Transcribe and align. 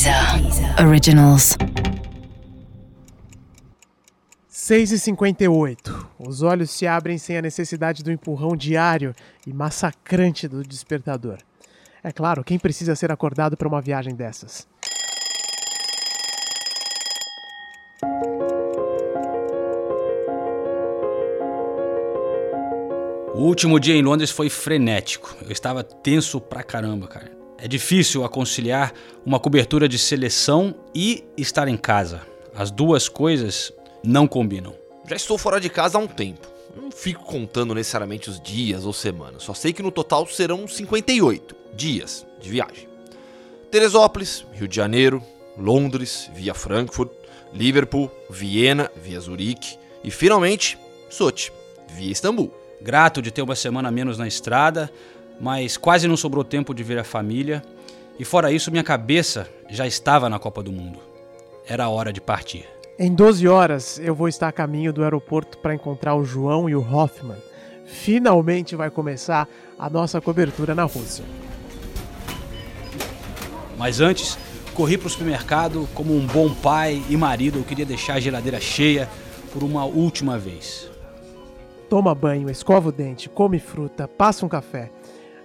Deezer 0.00 0.86
Originals. 0.88 1.58
6h58. 4.50 6.06
Os 6.18 6.40
olhos 6.40 6.70
se 6.70 6.86
abrem 6.86 7.18
sem 7.18 7.36
a 7.36 7.42
necessidade 7.42 8.02
do 8.02 8.10
empurrão 8.10 8.56
diário 8.56 9.14
e 9.46 9.52
massacrante 9.52 10.48
do 10.48 10.62
despertador. 10.62 11.36
É 12.02 12.10
claro, 12.10 12.42
quem 12.42 12.58
precisa 12.58 12.96
ser 12.96 13.12
acordado 13.12 13.58
para 13.58 13.68
uma 13.68 13.82
viagem 13.82 14.14
dessas? 14.14 14.66
O 23.34 23.42
último 23.42 23.78
dia 23.78 23.96
em 23.96 24.02
Londres 24.02 24.30
foi 24.30 24.48
frenético. 24.48 25.36
Eu 25.42 25.52
estava 25.52 25.84
tenso 25.84 26.40
pra 26.40 26.62
caramba, 26.62 27.06
cara. 27.06 27.39
É 27.62 27.68
difícil 27.68 28.26
conciliar 28.30 28.94
uma 29.24 29.38
cobertura 29.38 29.86
de 29.86 29.98
seleção 29.98 30.74
e 30.94 31.22
estar 31.36 31.68
em 31.68 31.76
casa. 31.76 32.22
As 32.54 32.70
duas 32.70 33.06
coisas 33.06 33.70
não 34.02 34.26
combinam. 34.26 34.74
Já 35.06 35.14
estou 35.14 35.36
fora 35.36 35.60
de 35.60 35.68
casa 35.68 35.98
há 35.98 36.00
um 36.00 36.06
tempo. 36.06 36.48
Não 36.74 36.90
fico 36.90 37.22
contando 37.22 37.74
necessariamente 37.74 38.30
os 38.30 38.40
dias 38.40 38.86
ou 38.86 38.94
semanas. 38.94 39.42
Só 39.42 39.52
sei 39.52 39.74
que 39.74 39.82
no 39.82 39.90
total 39.90 40.26
serão 40.26 40.66
58 40.66 41.54
dias 41.74 42.26
de 42.40 42.48
viagem. 42.48 42.88
Teresópolis, 43.70 44.46
Rio 44.54 44.66
de 44.66 44.76
Janeiro, 44.76 45.22
Londres, 45.58 46.30
via 46.34 46.54
Frankfurt, 46.54 47.10
Liverpool, 47.52 48.10
Viena, 48.30 48.90
via 49.02 49.20
Zurique 49.20 49.78
e 50.02 50.10
finalmente 50.10 50.78
Sochi, 51.10 51.52
via 51.88 52.10
Istambul. 52.10 52.54
Grato 52.80 53.20
de 53.20 53.30
ter 53.30 53.42
uma 53.42 53.54
semana 53.54 53.90
menos 53.90 54.16
na 54.16 54.26
estrada, 54.26 54.90
mas 55.40 55.76
quase 55.76 56.06
não 56.06 56.16
sobrou 56.16 56.44
tempo 56.44 56.74
de 56.74 56.82
ver 56.82 56.98
a 56.98 57.04
família. 57.04 57.62
E 58.18 58.24
fora 58.24 58.52
isso, 58.52 58.70
minha 58.70 58.84
cabeça 58.84 59.48
já 59.68 59.86
estava 59.86 60.28
na 60.28 60.38
Copa 60.38 60.62
do 60.62 60.70
Mundo. 60.70 60.98
Era 61.66 61.88
hora 61.88 62.12
de 62.12 62.20
partir. 62.20 62.68
Em 62.98 63.14
12 63.14 63.48
horas 63.48 63.98
eu 63.98 64.14
vou 64.14 64.28
estar 64.28 64.48
a 64.48 64.52
caminho 64.52 64.92
do 64.92 65.02
aeroporto 65.02 65.56
para 65.58 65.74
encontrar 65.74 66.14
o 66.14 66.24
João 66.24 66.68
e 66.68 66.74
o 66.74 66.80
Hoffman. 66.80 67.38
Finalmente 67.86 68.76
vai 68.76 68.90
começar 68.90 69.48
a 69.78 69.88
nossa 69.88 70.20
cobertura 70.20 70.74
na 70.74 70.84
Rússia. 70.84 71.24
Mas 73.78 74.00
antes, 74.00 74.38
corri 74.74 74.98
para 74.98 75.06
o 75.06 75.10
supermercado 75.10 75.88
como 75.94 76.14
um 76.14 76.26
bom 76.26 76.52
pai 76.54 77.02
e 77.08 77.16
marido. 77.16 77.58
Eu 77.58 77.64
queria 77.64 77.86
deixar 77.86 78.14
a 78.14 78.20
geladeira 78.20 78.60
cheia 78.60 79.08
por 79.50 79.62
uma 79.62 79.84
última 79.86 80.36
vez. 80.36 80.90
Toma 81.88 82.14
banho, 82.14 82.50
escova 82.50 82.90
o 82.90 82.92
dente, 82.92 83.28
come 83.28 83.58
fruta, 83.58 84.06
passa 84.06 84.44
um 84.44 84.48
café. 84.48 84.90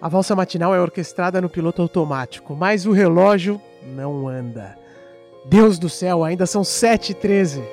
A 0.05 0.07
valsa 0.07 0.35
matinal 0.35 0.75
é 0.75 0.79
orquestrada 0.79 1.41
no 1.41 1.49
piloto 1.49 1.81
automático, 1.81 2.55
mas 2.55 2.85
o 2.85 2.91
relógio 2.91 3.59
não 3.83 4.27
anda. 4.27 4.77
Deus 5.45 5.79
do 5.79 5.89
céu, 5.89 6.23
ainda 6.23 6.45
são 6.45 6.61
7h13. 6.61 7.63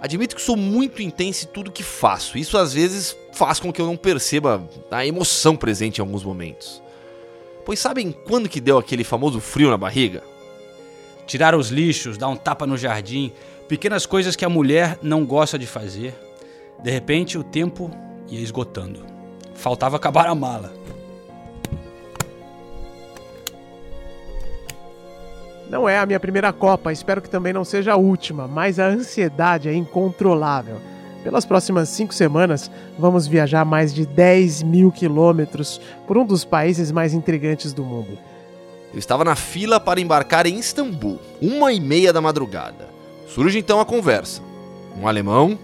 Admito 0.00 0.36
que 0.36 0.42
sou 0.42 0.56
muito 0.56 1.02
intenso 1.02 1.46
em 1.46 1.48
tudo 1.48 1.72
que 1.72 1.82
faço. 1.82 2.38
Isso 2.38 2.56
às 2.56 2.72
vezes 2.72 3.16
faz 3.32 3.58
com 3.58 3.72
que 3.72 3.80
eu 3.80 3.86
não 3.86 3.96
perceba 3.96 4.62
a 4.92 5.04
emoção 5.04 5.56
presente 5.56 5.98
em 5.98 6.02
alguns 6.02 6.22
momentos. 6.22 6.80
Pois 7.64 7.80
sabem 7.80 8.12
quando 8.12 8.48
que 8.48 8.60
deu 8.60 8.78
aquele 8.78 9.02
famoso 9.02 9.40
frio 9.40 9.70
na 9.70 9.76
barriga? 9.76 10.22
Tirar 11.26 11.54
os 11.54 11.70
lixos, 11.70 12.16
dar 12.16 12.28
um 12.28 12.36
tapa 12.36 12.66
no 12.66 12.76
jardim, 12.76 13.32
pequenas 13.68 14.06
coisas 14.06 14.36
que 14.36 14.44
a 14.44 14.48
mulher 14.48 14.98
não 15.02 15.26
gosta 15.26 15.58
de 15.58 15.66
fazer. 15.66 16.14
De 16.82 16.90
repente 16.90 17.36
o 17.36 17.42
tempo 17.42 17.90
ia 18.28 18.40
esgotando. 18.40 19.04
Faltava 19.54 19.96
acabar 19.96 20.28
a 20.28 20.34
mala. 20.34 20.72
Não 25.68 25.88
é 25.88 25.98
a 25.98 26.06
minha 26.06 26.20
primeira 26.20 26.52
Copa, 26.52 26.92
espero 26.92 27.20
que 27.20 27.28
também 27.28 27.52
não 27.52 27.64
seja 27.64 27.94
a 27.94 27.96
última, 27.96 28.46
mas 28.46 28.78
a 28.78 28.86
ansiedade 28.86 29.68
é 29.68 29.74
incontrolável. 29.74 30.76
Pelas 31.24 31.44
próximas 31.44 31.88
cinco 31.88 32.14
semanas, 32.14 32.70
vamos 32.96 33.26
viajar 33.26 33.64
mais 33.64 33.92
de 33.92 34.06
10 34.06 34.62
mil 34.62 34.92
quilômetros 34.92 35.80
por 36.06 36.16
um 36.16 36.24
dos 36.24 36.44
países 36.44 36.92
mais 36.92 37.12
intrigantes 37.12 37.72
do 37.72 37.82
mundo. 37.82 38.16
Eu 38.96 38.98
estava 38.98 39.22
na 39.26 39.36
fila 39.36 39.78
para 39.78 40.00
embarcar 40.00 40.46
em 40.46 40.58
Istambul, 40.58 41.20
uma 41.42 41.70
e 41.70 41.78
meia 41.78 42.14
da 42.14 42.20
madrugada. 42.22 42.88
Surge 43.28 43.58
então 43.58 43.78
a 43.78 43.84
conversa. 43.84 44.40
Um 44.98 45.06
alemão, 45.06 45.58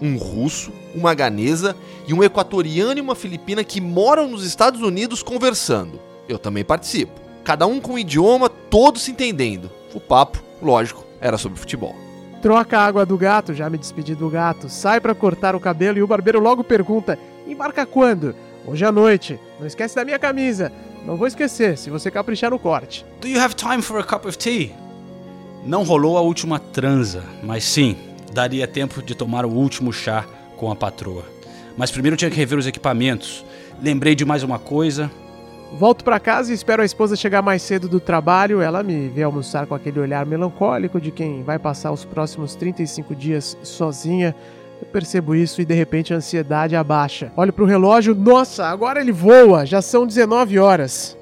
um 0.00 0.16
russo, 0.16 0.72
uma 0.94 1.12
ganesa 1.12 1.76
e 2.06 2.14
um 2.14 2.24
equatoriano 2.24 2.98
e 2.98 3.02
uma 3.02 3.14
filipina 3.14 3.62
que 3.62 3.78
moram 3.78 4.26
nos 4.26 4.42
Estados 4.42 4.80
Unidos 4.80 5.22
conversando. 5.22 6.00
Eu 6.26 6.38
também 6.38 6.64
participo. 6.64 7.20
Cada 7.44 7.66
um 7.66 7.78
com 7.78 7.92
um 7.92 7.98
idioma, 7.98 8.48
todos 8.48 9.02
se 9.02 9.10
entendendo. 9.10 9.70
O 9.92 10.00
papo, 10.00 10.42
lógico, 10.62 11.04
era 11.20 11.36
sobre 11.36 11.60
futebol. 11.60 11.94
Troca 12.40 12.78
a 12.78 12.86
água 12.86 13.04
do 13.04 13.18
gato, 13.18 13.52
já 13.52 13.68
me 13.68 13.76
despedi 13.76 14.14
do 14.14 14.30
gato. 14.30 14.70
Sai 14.70 14.98
para 14.98 15.14
cortar 15.14 15.54
o 15.54 15.60
cabelo 15.60 15.98
e 15.98 16.02
o 16.02 16.06
barbeiro 16.06 16.40
logo 16.40 16.64
pergunta: 16.64 17.18
embarca 17.46 17.84
quando? 17.84 18.34
Hoje 18.66 18.86
à 18.86 18.90
noite. 18.90 19.38
Não 19.60 19.66
esquece 19.66 19.94
da 19.94 20.06
minha 20.06 20.18
camisa. 20.18 20.72
Não 21.06 21.16
vou 21.16 21.26
esquecer, 21.26 21.78
se 21.78 21.90
você 21.90 22.10
caprichar 22.10 22.50
no 22.50 22.58
corte. 22.58 23.04
Do 23.20 23.28
you 23.28 23.40
have 23.40 23.54
time 23.54 23.82
for 23.82 23.98
a 23.98 24.04
cup 24.04 24.26
of 24.26 24.36
tea? 24.36 24.70
Não 25.64 25.82
rolou 25.82 26.16
a 26.16 26.20
última 26.20 26.58
transa, 26.58 27.22
mas 27.42 27.64
sim, 27.64 27.96
daria 28.32 28.66
tempo 28.66 29.02
de 29.02 29.14
tomar 29.14 29.44
o 29.44 29.50
último 29.50 29.92
chá 29.92 30.24
com 30.56 30.70
a 30.70 30.76
patroa. 30.76 31.24
Mas 31.76 31.90
primeiro 31.90 32.16
tinha 32.16 32.30
que 32.30 32.36
rever 32.36 32.58
os 32.58 32.66
equipamentos. 32.66 33.44
Lembrei 33.80 34.14
de 34.14 34.24
mais 34.24 34.42
uma 34.42 34.58
coisa. 34.58 35.10
Volto 35.72 36.02
para 36.02 36.18
casa 36.18 36.50
e 36.50 36.54
espero 36.54 36.82
a 36.82 36.84
esposa 36.84 37.14
chegar 37.14 37.42
mais 37.42 37.62
cedo 37.62 37.88
do 37.88 38.00
trabalho. 38.00 38.60
Ela 38.60 38.82
me 38.82 39.08
vê 39.08 39.22
almoçar 39.22 39.66
com 39.66 39.74
aquele 39.74 40.00
olhar 40.00 40.24
melancólico 40.24 41.00
de 41.00 41.10
quem 41.10 41.42
vai 41.42 41.58
passar 41.58 41.92
os 41.92 42.04
próximos 42.04 42.54
35 42.54 43.14
dias 43.14 43.56
sozinha. 43.62 44.34
Eu 44.80 44.86
percebo 44.88 45.34
isso 45.34 45.60
e 45.60 45.64
de 45.64 45.74
repente 45.74 46.14
a 46.14 46.16
ansiedade 46.16 46.76
abaixa. 46.76 47.32
Olho 47.36 47.52
pro 47.52 47.64
relógio, 47.64 48.14
nossa, 48.14 48.66
agora 48.66 49.00
ele 49.00 49.12
voa, 49.12 49.66
já 49.66 49.82
são 49.82 50.06
19 50.06 50.58
horas. 50.58 51.16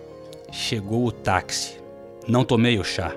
Chegou 0.53 1.07
o 1.07 1.13
táxi. 1.13 1.81
Não 2.29 2.45
tomei 2.45 2.79
o 2.79 2.85
chá. 2.85 3.13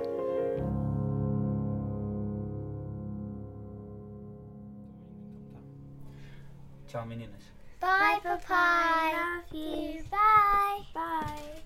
Tchau, 6.87 7.05
meninas. 7.05 7.41
Bye, 7.79 8.19
papai. 8.21 9.13
Love 9.13 9.57
you. 9.57 10.03
Bye. 10.09 10.85
Bye. 10.93 11.59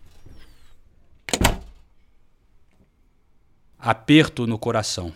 Aperto 3.79 4.45
no 4.47 4.57
coração. 4.57 5.13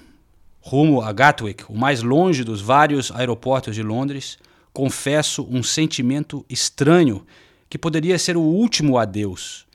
Rumo 0.70 1.02
a 1.02 1.14
Gatwick, 1.14 1.64
o 1.70 1.74
mais 1.74 2.04
longe 2.04 2.44
dos 2.44 2.60
vários 2.60 3.10
aeroportos 3.12 3.74
de 3.74 3.82
Londres, 3.82 4.38
confesso 4.74 5.48
um 5.50 5.64
sentimento 5.64 6.46
estranho 6.50 7.26
que 7.70 7.78
poderia 7.78 8.20
ser 8.20 8.36
o 8.36 8.42
último 8.42 8.98
adeus. 8.98 9.66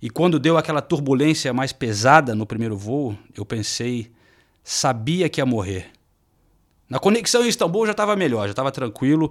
E 0.00 0.08
quando 0.08 0.38
deu 0.38 0.56
aquela 0.56 0.80
turbulência 0.80 1.52
mais 1.52 1.70
pesada 1.70 2.34
no 2.34 2.46
primeiro 2.46 2.78
voo, 2.78 3.14
eu 3.36 3.44
pensei, 3.44 4.10
sabia 4.64 5.28
que 5.28 5.38
ia 5.38 5.44
morrer. 5.44 5.90
Na 6.88 6.98
conexão 6.98 7.44
em 7.44 7.48
Istambul 7.48 7.84
já 7.84 7.92
estava 7.92 8.16
melhor, 8.16 8.46
já 8.46 8.52
estava 8.52 8.72
tranquilo. 8.72 9.30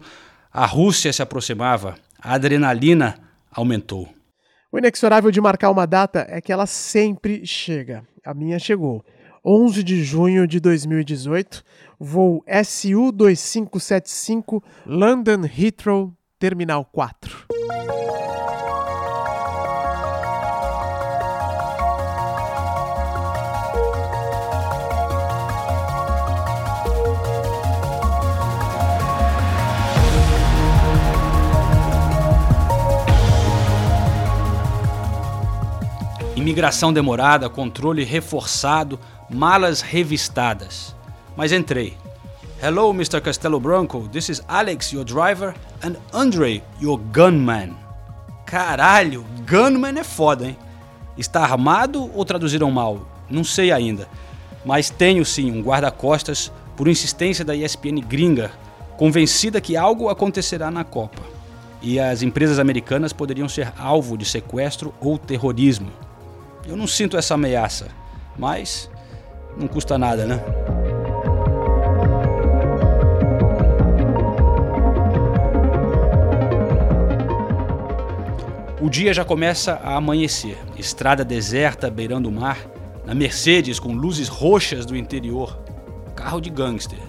A 0.54 0.68
Rússia 0.68 1.12
se 1.12 1.24
aproximava, 1.24 1.96
a 2.22 2.36
adrenalina 2.36 3.20
aumentou. 3.52 4.08
O 4.72 4.78
inexorável 4.78 5.32
de 5.32 5.42
marcar 5.42 5.72
uma 5.72 5.88
data 5.88 6.28
é 6.30 6.40
que 6.40 6.52
ela 6.52 6.68
sempre 6.68 7.44
chega. 7.44 8.06
A 8.24 8.36
minha 8.36 8.60
chegou. 8.60 9.04
11 9.50 9.82
de 9.82 10.04
junho 10.04 10.46
de 10.46 10.60
2018, 10.60 11.64
voo 11.98 12.44
SU 12.66 13.14
2575 13.14 14.62
London 14.86 15.46
Heathrow, 15.46 16.14
Terminal 16.38 16.84
4. 16.84 17.48
Imigração 36.48 36.94
demorada, 36.94 37.50
controle 37.50 38.06
reforçado, 38.06 38.98
malas 39.30 39.82
revistadas. 39.82 40.96
Mas 41.36 41.52
entrei. 41.52 41.98
Hello, 42.64 42.92
Mr. 42.92 43.20
Castelo 43.20 43.60
Branco. 43.60 44.08
This 44.08 44.30
is 44.30 44.42
Alex, 44.48 44.94
your 44.94 45.04
driver, 45.04 45.54
and 45.84 45.98
Andre, 46.14 46.64
your 46.82 46.98
gunman. 47.12 47.76
Caralho, 48.46 49.26
gunman 49.46 50.00
é 50.00 50.06
foda, 50.06 50.48
hein? 50.48 50.58
Está 51.18 51.42
armado 51.42 52.10
ou 52.16 52.24
traduziram 52.24 52.72
mal? 52.72 53.06
Não 53.30 53.44
sei 53.44 53.74
ainda. 53.74 54.08
Mas 54.64 54.90
tenho 54.90 55.26
sim 55.26 55.52
um 55.52 55.62
guarda-costas 55.62 56.50
por 56.78 56.88
insistência 56.88 57.44
da 57.44 57.58
ESPN 57.58 58.00
gringa, 58.00 58.52
convencida 58.96 59.60
que 59.60 59.76
algo 59.76 60.08
acontecerá 60.08 60.72
na 60.72 60.86
Copa. 60.86 61.24
e 61.82 62.00
as 62.00 62.22
empresas 62.22 62.58
americanas 62.58 63.12
poderiam 63.12 63.50
ser 63.50 63.74
alvo 63.78 64.18
de 64.18 64.24
sequestro 64.24 64.94
ou 65.02 65.18
terrorismo. 65.18 66.07
Eu 66.68 66.76
não 66.76 66.86
sinto 66.86 67.16
essa 67.16 67.34
ameaça, 67.34 67.88
mas 68.38 68.90
não 69.58 69.68
custa 69.68 69.98
nada, 69.98 70.26
né? 70.26 70.44
O 78.82 78.90
dia 78.90 79.14
já 79.14 79.24
começa 79.24 79.74
a 79.84 79.96
amanhecer. 79.96 80.58
Estrada 80.78 81.24
deserta 81.24 81.90
beirando 81.90 82.28
o 82.28 82.32
mar, 82.32 82.60
na 83.06 83.16
Mercedes 83.16 83.80
com 83.80 83.94
luzes 83.94 84.28
roxas 84.28 84.86
do 84.86 84.96
interior. 84.96 85.58
Carro 86.16 86.42
de 86.42 86.50
gangster. 86.50 87.00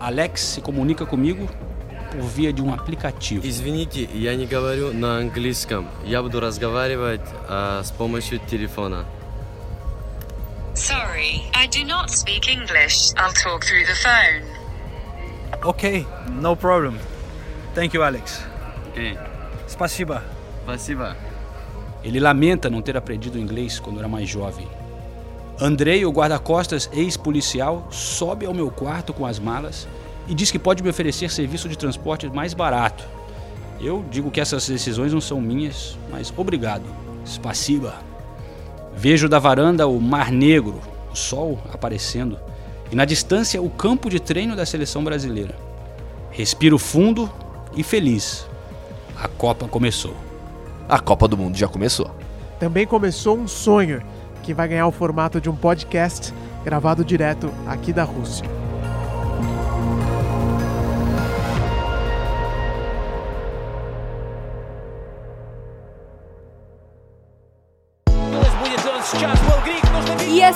Alex 0.00 0.40
se 0.40 0.60
comunica 0.60 1.06
comigo 1.06 1.48
por 2.11 2.21
via 2.21 2.53
de 2.53 2.61
um 2.61 2.73
aplicativo. 2.73 3.45
Извините, 3.45 4.07
я 4.13 4.35
не 4.35 4.45
говорю 4.45 4.93
на 4.93 5.17
английском. 5.17 5.87
Я 6.05 6.21
буду 6.21 6.39
разговаривать 6.39 7.21
а, 7.47 7.83
с 7.83 7.91
помощью 7.91 8.39
телефона. 8.39 9.05
Sorry, 10.73 11.43
I 11.53 11.67
do 11.67 11.85
not 11.85 12.09
speak 12.09 12.47
English. 12.47 13.13
I'll 13.15 13.33
talk 13.33 13.63
through 13.63 13.85
the 13.85 13.95
phone. 13.95 14.43
Ok, 15.63 16.05
no 16.29 16.55
problem. 16.55 16.97
Thank 17.73 17.93
you, 17.93 18.03
Alex. 18.03 18.41
Ok. 18.89 19.17
Spasiba. 19.67 20.23
Спасибо. 20.63 21.15
Ele 22.03 22.19
lamenta 22.19 22.69
não 22.69 22.81
ter 22.81 22.95
aprendido 22.97 23.39
inglês 23.39 23.79
quando 23.79 23.99
era 23.99 24.07
mais 24.07 24.29
jovem. 24.29 24.67
Andrei, 25.59 26.05
o 26.05 26.11
guarda-costas 26.11 26.89
ex-policial, 26.93 27.87
sobe 27.89 28.45
ao 28.45 28.53
meu 28.53 28.69
quarto 28.69 29.13
com 29.13 29.25
as 29.25 29.39
malas 29.39 29.87
e 30.30 30.34
diz 30.34 30.48
que 30.52 30.60
pode 30.60 30.80
me 30.80 30.88
oferecer 30.88 31.28
serviço 31.28 31.68
de 31.68 31.76
transporte 31.76 32.28
mais 32.28 32.54
barato. 32.54 33.04
Eu 33.80 34.04
digo 34.08 34.30
que 34.30 34.40
essas 34.40 34.68
decisões 34.68 35.12
não 35.12 35.20
são 35.20 35.40
minhas, 35.40 35.98
mas 36.08 36.32
obrigado. 36.36 36.84
Spasiba. 37.26 37.94
Vejo 38.96 39.28
da 39.28 39.40
varanda 39.40 39.88
o 39.88 40.00
Mar 40.00 40.30
Negro, 40.30 40.80
o 41.12 41.16
sol 41.16 41.58
aparecendo, 41.74 42.38
e 42.92 42.94
na 42.94 43.04
distância 43.04 43.60
o 43.60 43.68
campo 43.68 44.08
de 44.08 44.20
treino 44.20 44.54
da 44.54 44.64
seleção 44.64 45.02
brasileira. 45.02 45.56
Respiro 46.30 46.78
fundo 46.78 47.28
e 47.74 47.82
feliz. 47.82 48.46
A 49.16 49.26
Copa 49.26 49.66
começou. 49.66 50.14
A 50.88 51.00
Copa 51.00 51.26
do 51.26 51.36
Mundo 51.36 51.58
já 51.58 51.66
começou. 51.66 52.14
Também 52.60 52.86
começou 52.86 53.36
um 53.36 53.48
sonho 53.48 54.00
que 54.44 54.54
vai 54.54 54.68
ganhar 54.68 54.86
o 54.86 54.92
formato 54.92 55.40
de 55.40 55.50
um 55.50 55.56
podcast 55.56 56.32
gravado 56.64 57.04
direto 57.04 57.52
aqui 57.66 57.92
da 57.92 58.04
Rússia. 58.04 58.59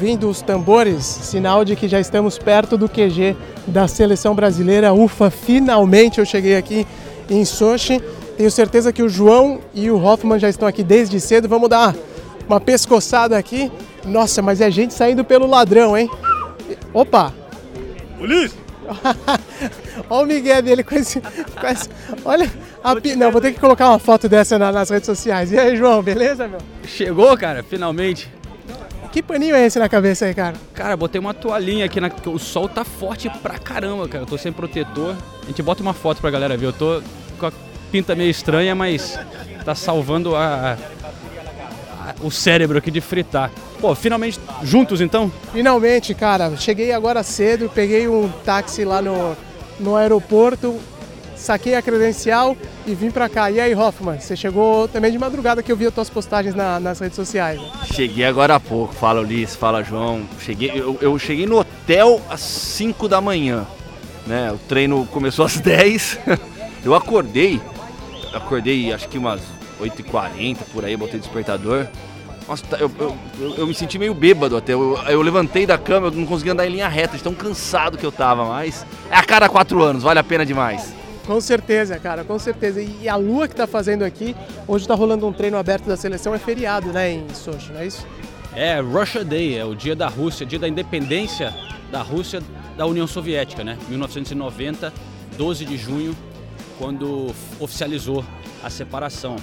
Ouvindo 0.00 0.30
os 0.30 0.40
tambores, 0.40 1.04
sinal 1.04 1.62
de 1.62 1.76
que 1.76 1.86
já 1.86 2.00
estamos 2.00 2.38
perto 2.38 2.78
do 2.78 2.88
QG 2.88 3.36
da 3.66 3.86
seleção 3.86 4.34
brasileira. 4.34 4.94
Ufa, 4.94 5.28
finalmente 5.28 6.18
eu 6.18 6.24
cheguei 6.24 6.56
aqui 6.56 6.86
em 7.28 7.44
Sochi. 7.44 8.00
Tenho 8.34 8.50
certeza 8.50 8.94
que 8.94 9.02
o 9.02 9.10
João 9.10 9.60
e 9.74 9.90
o 9.90 10.02
Hoffman 10.02 10.38
já 10.38 10.48
estão 10.48 10.66
aqui 10.66 10.82
desde 10.82 11.20
cedo. 11.20 11.46
Vamos 11.50 11.68
dar 11.68 11.94
uma 12.48 12.58
pescoçada 12.58 13.36
aqui. 13.36 13.70
Nossa, 14.02 14.40
mas 14.40 14.62
é 14.62 14.70
gente 14.70 14.94
saindo 14.94 15.22
pelo 15.22 15.46
ladrão, 15.46 15.94
hein? 15.94 16.08
Opa! 16.94 17.34
Ulisses! 18.18 18.56
Olha 20.08 20.22
o 20.22 20.26
Miguel 20.26 20.62
dele 20.62 20.82
com 20.82 20.94
esse. 20.94 21.20
Com 21.20 21.66
esse 21.70 21.88
olha. 22.24 22.50
A, 22.82 22.96
pi- 22.96 23.14
não, 23.16 23.30
vou 23.30 23.40
ter 23.42 23.52
que 23.52 23.60
colocar 23.60 23.90
uma 23.90 23.98
foto 23.98 24.30
dessa 24.30 24.58
na- 24.58 24.72
nas 24.72 24.88
redes 24.88 25.04
sociais. 25.04 25.52
E 25.52 25.58
aí, 25.58 25.76
João, 25.76 26.02
beleza, 26.02 26.48
meu? 26.48 26.58
Chegou, 26.86 27.36
cara, 27.36 27.62
finalmente. 27.62 28.32
Que 29.12 29.22
paninho 29.22 29.56
é 29.56 29.66
esse 29.66 29.78
na 29.78 29.88
cabeça 29.88 30.26
aí, 30.26 30.34
cara? 30.34 30.54
Cara, 30.72 30.96
botei 30.96 31.20
uma 31.20 31.34
toalhinha 31.34 31.84
aqui, 31.84 32.00
na... 32.00 32.08
porque 32.08 32.28
o 32.28 32.38
sol 32.38 32.68
tá 32.68 32.84
forte 32.84 33.28
pra 33.42 33.58
caramba, 33.58 34.08
cara. 34.08 34.22
Eu 34.22 34.26
tô 34.26 34.38
sem 34.38 34.52
protetor. 34.52 35.16
A 35.42 35.46
gente 35.46 35.62
bota 35.62 35.82
uma 35.82 35.92
foto 35.92 36.20
pra 36.20 36.30
galera 36.30 36.56
ver. 36.56 36.66
Eu 36.66 36.72
tô 36.72 37.02
com 37.38 37.46
a 37.46 37.52
pinta 37.90 38.14
meio 38.14 38.30
estranha, 38.30 38.72
mas 38.74 39.18
tá 39.64 39.74
salvando 39.74 40.36
a... 40.36 40.72
a- 40.74 41.00
o 42.22 42.30
cérebro 42.30 42.78
aqui 42.78 42.90
de 42.90 43.00
fritar. 43.00 43.50
Pô, 43.80 43.94
finalmente 43.94 44.38
juntos 44.62 45.00
então? 45.00 45.30
Finalmente, 45.52 46.12
cara, 46.14 46.56
cheguei 46.56 46.92
agora 46.92 47.22
cedo, 47.22 47.70
peguei 47.72 48.08
um 48.08 48.28
táxi 48.44 48.84
lá 48.84 49.00
no, 49.00 49.36
no 49.78 49.96
aeroporto, 49.96 50.78
saquei 51.40 51.74
a 51.74 51.82
credencial 51.82 52.56
e 52.86 52.94
vim 52.94 53.10
pra 53.10 53.28
cá. 53.28 53.50
E 53.50 53.58
aí, 53.60 53.74
Hoffman, 53.74 54.18
você 54.20 54.36
chegou 54.36 54.86
também 54.88 55.10
de 55.10 55.18
madrugada 55.18 55.62
que 55.62 55.70
eu 55.72 55.76
vi 55.76 55.86
as 55.86 55.94
tuas 55.94 56.10
postagens 56.10 56.54
na- 56.54 56.78
nas 56.78 56.98
redes 57.00 57.16
sociais. 57.16 57.60
né? 57.60 57.66
Cheguei 57.92 58.24
agora 58.24 58.54
há 58.56 58.60
pouco, 58.60 58.94
fala 58.94 59.20
Ulisses, 59.20 59.56
fala 59.56 59.82
João. 59.82 60.22
Cheguei, 60.40 60.70
eu, 60.74 60.96
eu 61.00 61.18
cheguei 61.18 61.46
no 61.46 61.58
hotel 61.58 62.20
às 62.30 62.40
5 62.40 63.08
da 63.08 63.20
manhã. 63.20 63.66
Né? 64.26 64.52
O 64.52 64.58
treino 64.58 65.06
começou 65.06 65.44
às 65.44 65.56
10. 65.60 66.18
Eu 66.84 66.94
acordei, 66.94 67.60
acordei 68.32 68.92
acho 68.92 69.08
que 69.08 69.18
umas 69.18 69.40
8h40 69.80 70.58
por 70.72 70.84
aí, 70.84 70.96
botei 70.96 71.18
despertador. 71.18 71.86
Nossa, 72.48 72.64
tá- 72.66 72.76
eu, 72.78 72.90
eu, 72.98 73.16
eu- 73.58 73.66
me 73.66 73.74
senti 73.74 73.98
meio 73.98 74.12
bêbado 74.14 74.56
até. 74.56 74.72
Eu, 74.74 74.98
eu 75.08 75.22
levantei 75.22 75.66
da 75.66 75.78
cama, 75.78 76.08
eu 76.08 76.10
não 76.10 76.26
conseguia 76.26 76.52
andar 76.52 76.66
em 76.66 76.70
linha 76.70 76.88
reta, 76.88 77.16
de 77.16 77.22
tão 77.22 77.34
cansado 77.34 77.96
que 77.96 78.04
eu 78.04 78.10
tava, 78.12 78.44
mas 78.44 78.84
é 79.10 79.16
a 79.16 79.22
cada 79.22 79.48
quatro 79.48 79.82
anos, 79.82 80.02
vale 80.02 80.18
a 80.18 80.24
pena 80.24 80.44
demais. 80.44 80.92
Com 81.30 81.40
certeza, 81.40 81.96
cara, 81.96 82.24
com 82.24 82.40
certeza. 82.40 82.82
E 82.82 83.08
a 83.08 83.14
lua 83.14 83.46
que 83.46 83.54
tá 83.54 83.64
fazendo 83.64 84.02
aqui, 84.02 84.34
hoje 84.66 84.88
tá 84.88 84.96
rolando 84.96 85.24
um 85.28 85.32
treino 85.32 85.56
aberto 85.56 85.86
da 85.86 85.96
seleção, 85.96 86.34
é 86.34 86.38
feriado, 86.40 86.88
né, 86.92 87.12
em 87.12 87.32
Sochi, 87.32 87.70
não 87.70 87.78
é 87.78 87.86
isso? 87.86 88.04
É 88.52 88.80
Russia 88.80 89.24
Day, 89.24 89.56
é 89.56 89.64
o 89.64 89.72
dia 89.72 89.94
da 89.94 90.08
Rússia, 90.08 90.44
dia 90.44 90.58
da 90.58 90.66
independência 90.66 91.54
da 91.88 92.02
Rússia 92.02 92.42
da 92.76 92.84
União 92.84 93.06
Soviética, 93.06 93.62
né? 93.62 93.78
1990, 93.88 94.92
12 95.38 95.64
de 95.64 95.76
junho, 95.76 96.16
quando 96.76 97.32
oficializou 97.60 98.24
a 98.60 98.68
separação. 98.68 99.36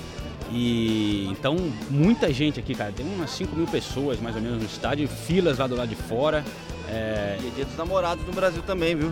E 0.52 1.26
então 1.32 1.56
muita 1.90 2.34
gente 2.34 2.60
aqui, 2.60 2.76
cara, 2.76 2.92
tem 2.92 3.06
umas 3.06 3.30
5 3.32 3.56
mil 3.56 3.66
pessoas 3.66 4.20
mais 4.20 4.36
ou 4.36 4.42
menos 4.42 4.60
no 4.60 4.66
estádio, 4.66 5.08
filas 5.08 5.58
lá 5.58 5.68
do 5.68 5.76
lado 5.78 5.88
de 5.88 5.96
fora. 5.96 6.44
É, 6.90 7.38
E 7.42 7.48
é 7.48 7.52
dia 7.52 7.64
dos 7.64 7.78
namorados 7.78 8.26
no 8.26 8.34
Brasil 8.34 8.62
também, 8.64 8.94
viu? 8.94 9.10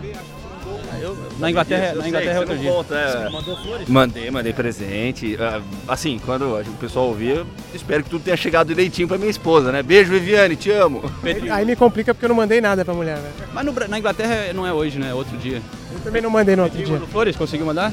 Na 1.38 1.50
Inglaterra, 1.50 1.92
Eu 1.94 2.00
na 2.00 2.08
Inglaterra 2.08 2.36
é 2.36 2.40
outro 2.40 2.56
dia. 2.56 2.70
é. 2.70 2.72
Você 2.72 3.28
mandou 3.30 3.56
flores? 3.56 3.88
Mandei, 3.88 4.30
mandei 4.30 4.52
presente. 4.52 5.36
Ah, 5.40 5.60
Assim, 5.88 6.18
quando 6.24 6.58
o 6.58 6.64
pessoal 6.80 7.06
ouvir, 7.06 7.44
espero 7.74 8.02
que 8.02 8.10
tudo 8.10 8.22
tenha 8.24 8.36
chegado 8.36 8.68
direitinho 8.68 9.06
pra 9.06 9.18
minha 9.18 9.30
esposa, 9.30 9.70
né? 9.70 9.82
Beijo, 9.82 10.10
Viviane, 10.10 10.56
te 10.56 10.70
amo. 10.70 11.02
Aí 11.50 11.64
me 11.64 11.76
complica 11.76 12.14
porque 12.14 12.24
eu 12.24 12.28
não 12.30 12.36
mandei 12.36 12.60
nada 12.60 12.84
pra 12.84 12.94
mulher, 12.94 13.18
né? 13.18 13.30
Mas 13.52 13.64
no 13.64 13.72
na 13.88 13.98
Inglaterra 13.98 14.52
não 14.54 14.66
é 14.66 14.72
hoje, 14.72 14.98
né? 14.98 15.10
É 15.10 15.14
outro 15.14 15.36
dia. 15.36 15.60
Eu 15.92 16.00
também 16.00 16.22
não 16.22 16.30
mandei 16.30 16.56
no 16.56 16.64
outro 16.64 16.82
dia. 16.82 16.98
Flores? 17.10 17.36
Conseguiu 17.36 17.66
mandar? 17.66 17.92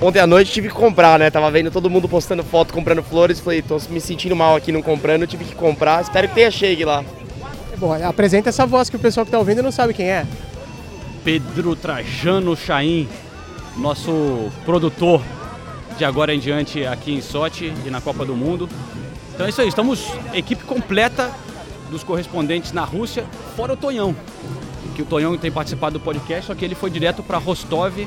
Ontem 0.00 0.18
à 0.20 0.26
noite 0.26 0.52
tive 0.52 0.68
que 0.68 0.74
comprar, 0.74 1.18
né? 1.18 1.30
Tava 1.30 1.50
vendo 1.50 1.70
todo 1.70 1.90
mundo 1.90 2.08
postando 2.08 2.42
foto 2.42 2.72
comprando 2.72 3.02
flores. 3.02 3.40
Falei, 3.40 3.62
tô 3.62 3.78
me 3.90 4.00
sentindo 4.00 4.36
mal 4.36 4.56
aqui 4.56 4.70
não 4.72 4.82
comprando, 4.82 5.26
tive 5.26 5.44
que 5.44 5.54
comprar. 5.54 6.02
Espero 6.02 6.28
que 6.28 6.34
tenha 6.34 6.50
chegue 6.50 6.84
lá. 6.84 7.04
Bom, 7.76 7.92
apresenta 8.06 8.50
essa 8.50 8.66
voz 8.66 8.90
que 8.90 8.96
o 8.96 8.98
pessoal 8.98 9.24
que 9.24 9.32
tá 9.32 9.38
ouvindo 9.38 9.62
não 9.62 9.72
sabe 9.72 9.94
quem 9.94 10.06
é. 10.10 10.26
Pedro 11.24 11.76
Trajano 11.76 12.56
Chaim, 12.56 13.08
nosso 13.76 14.50
produtor 14.64 15.22
de 15.96 16.04
agora 16.04 16.34
em 16.34 16.38
diante 16.38 16.86
aqui 16.86 17.12
em 17.12 17.20
Sochi 17.20 17.72
e 17.84 17.90
na 17.90 18.00
Copa 18.00 18.24
do 18.24 18.34
Mundo. 18.34 18.68
Então 19.34 19.46
é 19.46 19.50
isso 19.50 19.60
aí, 19.60 19.68
estamos 19.68 20.06
equipe 20.32 20.64
completa 20.64 21.30
dos 21.90 22.02
correspondentes 22.02 22.72
na 22.72 22.84
Rússia, 22.84 23.24
fora 23.56 23.74
o 23.74 23.76
Tonhão. 23.76 24.14
Que 24.94 25.02
o 25.02 25.04
Tonhão 25.04 25.36
tem 25.36 25.50
participado 25.50 25.98
do 25.98 26.02
podcast, 26.02 26.46
só 26.46 26.54
que 26.54 26.64
ele 26.64 26.74
foi 26.74 26.90
direto 26.90 27.22
para 27.22 27.38
Rostov 27.38 27.98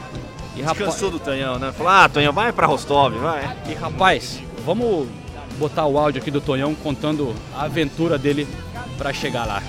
e 0.55 0.61
rapaz, 0.61 0.77
Descansou 0.77 1.11
do 1.11 1.19
Tonhão, 1.19 1.57
né? 1.57 1.71
Falou, 1.71 1.91
ah, 1.91 2.09
Tonhão, 2.09 2.33
vai 2.33 2.51
pra 2.51 2.67
Rostov, 2.67 3.15
vai. 3.17 3.57
e 3.67 3.73
rapaz, 3.73 4.39
vamos 4.65 5.07
botar 5.57 5.85
o 5.85 5.97
áudio 5.97 6.21
aqui 6.21 6.31
do 6.31 6.41
Tonhão 6.41 6.75
contando 6.75 7.33
a 7.55 7.63
aventura 7.63 8.17
dele 8.17 8.47
para 8.97 9.13
chegar 9.13 9.45
lá. 9.45 9.61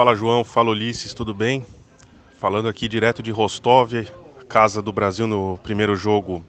Fala 0.00 0.14
João, 0.14 0.42
fala 0.42 0.70
Ulisses, 0.70 1.12
tudo 1.12 1.34
bem? 1.34 1.66
Falando 2.38 2.70
aqui 2.70 2.88
direto 2.88 3.22
de 3.22 3.30
Rostov, 3.30 3.92
casa 4.48 4.80
do 4.80 4.90
Brasil 4.90 5.26
no 5.26 5.58
primeiro 5.62 5.94
jogo 5.94 6.42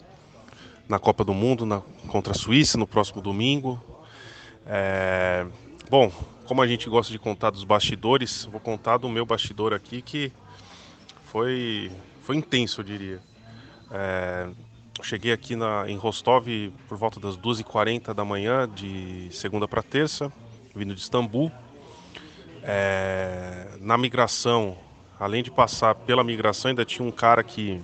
na 0.87 0.97
Copa 0.97 1.25
do 1.25 1.33
Mundo 1.33 1.65
na, 1.65 1.81
contra 2.07 2.31
a 2.31 2.33
Suíça 2.33 2.77
no 2.77 2.87
próximo 2.87 3.21
domingo. 3.21 3.77
É, 4.65 5.45
bom, 5.89 6.09
como 6.45 6.61
a 6.61 6.65
gente 6.65 6.89
gosta 6.89 7.11
de 7.11 7.19
contar 7.19 7.49
dos 7.49 7.65
bastidores, 7.65 8.45
vou 8.45 8.61
contar 8.61 8.95
do 8.95 9.09
meu 9.09 9.25
bastidor 9.25 9.73
aqui 9.73 10.01
que 10.01 10.31
foi, 11.25 11.91
foi 12.21 12.37
intenso, 12.37 12.79
eu 12.79 12.85
diria. 12.85 13.19
É, 13.91 14.47
cheguei 15.03 15.33
aqui 15.33 15.57
na, 15.57 15.83
em 15.89 15.97
Rostov 15.97 16.47
por 16.87 16.97
volta 16.97 17.19
das 17.19 17.35
2h40 17.37 18.13
da 18.13 18.23
manhã, 18.23 18.65
de 18.65 19.27
segunda 19.29 19.67
para 19.67 19.83
terça, 19.83 20.31
vindo 20.73 20.95
de 20.95 21.01
Istambul. 21.01 21.51
É, 22.63 23.67
na 23.79 23.97
migração, 23.97 24.77
além 25.19 25.41
de 25.41 25.49
passar 25.49 25.95
pela 25.95 26.23
migração, 26.23 26.69
ainda 26.69 26.85
tinha 26.85 27.07
um 27.07 27.11
cara 27.11 27.43
que 27.43 27.81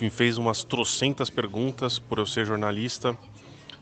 me 0.00 0.10
fez 0.10 0.36
umas 0.36 0.64
trocentas 0.64 1.30
perguntas 1.30 1.98
por 1.98 2.18
eu 2.18 2.26
ser 2.26 2.44
jornalista. 2.44 3.16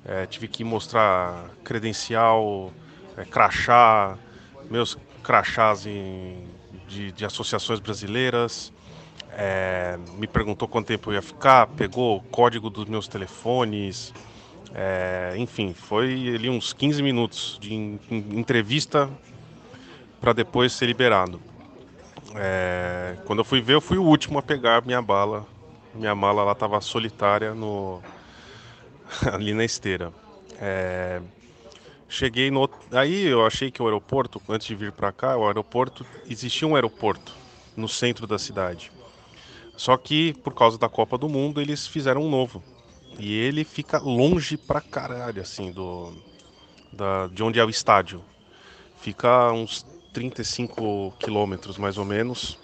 É, 0.04 0.26
tive 0.26 0.48
que 0.48 0.64
mostrar 0.64 1.50
credencial, 1.64 2.72
é, 3.16 3.24
crachá, 3.24 4.18
meus 4.70 4.98
crachás 5.22 5.86
em, 5.86 6.44
de, 6.88 7.12
de 7.12 7.24
associações 7.24 7.80
brasileiras. 7.80 8.72
É, 9.32 9.98
me 10.18 10.26
perguntou 10.26 10.66
quanto 10.66 10.88
tempo 10.88 11.10
eu 11.10 11.14
ia 11.14 11.22
ficar, 11.22 11.66
pegou 11.68 12.16
o 12.16 12.20
código 12.20 12.68
dos 12.68 12.86
meus 12.86 13.06
telefones. 13.08 14.12
É, 14.74 15.34
enfim, 15.36 15.72
foi 15.72 16.34
ali 16.34 16.48
uns 16.48 16.72
15 16.72 17.02
minutos 17.02 17.58
de 17.60 17.74
entrevista 18.10 19.10
para 20.20 20.32
depois 20.32 20.72
ser 20.72 20.86
liberado. 20.86 21.40
É, 22.34 23.16
quando 23.24 23.40
eu 23.40 23.44
fui 23.44 23.60
ver, 23.60 23.74
eu 23.74 23.80
fui 23.80 23.98
o 23.98 24.04
último 24.04 24.38
a 24.38 24.42
pegar 24.42 24.84
minha 24.84 25.02
bala. 25.02 25.46
Minha 25.94 26.14
mala 26.14 26.44
lá 26.44 26.52
estava 26.52 26.80
solitária 26.80 27.54
no 27.54 28.00
ali 29.32 29.52
na 29.54 29.64
esteira. 29.64 30.12
É, 30.60 31.20
cheguei 32.08 32.50
no 32.50 32.68
aí 32.92 33.26
eu 33.26 33.46
achei 33.46 33.70
que 33.70 33.82
o 33.82 33.86
aeroporto 33.86 34.40
antes 34.48 34.66
de 34.66 34.74
vir 34.74 34.92
para 34.92 35.10
cá, 35.10 35.36
o 35.36 35.46
aeroporto 35.46 36.04
existia 36.28 36.68
um 36.68 36.74
aeroporto 36.74 37.32
no 37.76 37.88
centro 37.88 38.26
da 38.26 38.38
cidade. 38.38 38.92
Só 39.76 39.96
que 39.96 40.34
por 40.44 40.54
causa 40.54 40.76
da 40.78 40.88
Copa 40.88 41.16
do 41.16 41.28
Mundo 41.28 41.60
eles 41.60 41.86
fizeram 41.86 42.22
um 42.22 42.30
novo 42.30 42.62
e 43.18 43.34
ele 43.34 43.64
fica 43.64 43.98
longe 43.98 44.56
pra 44.56 44.80
caralho 44.80 45.40
assim 45.40 45.72
do 45.72 46.12
da, 46.92 47.26
de 47.28 47.42
onde 47.42 47.58
é 47.58 47.64
o 47.64 47.70
estádio. 47.70 48.22
Fica 49.00 49.50
uns 49.52 49.86
35 50.12 51.14
quilômetros 51.18 51.78
mais 51.78 51.98
ou 51.98 52.04
menos. 52.04 52.58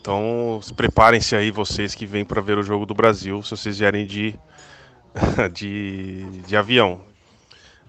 Então, 0.00 0.60
preparem-se 0.76 1.34
aí 1.34 1.50
vocês 1.50 1.94
que 1.94 2.04
vêm 2.04 2.24
para 2.24 2.40
ver 2.40 2.58
o 2.58 2.62
jogo 2.62 2.84
do 2.84 2.94
Brasil, 2.94 3.42
se 3.42 3.50
vocês 3.50 3.78
vierem 3.78 4.06
de, 4.06 4.34
de, 5.52 6.24
de 6.46 6.56
avião. 6.56 7.00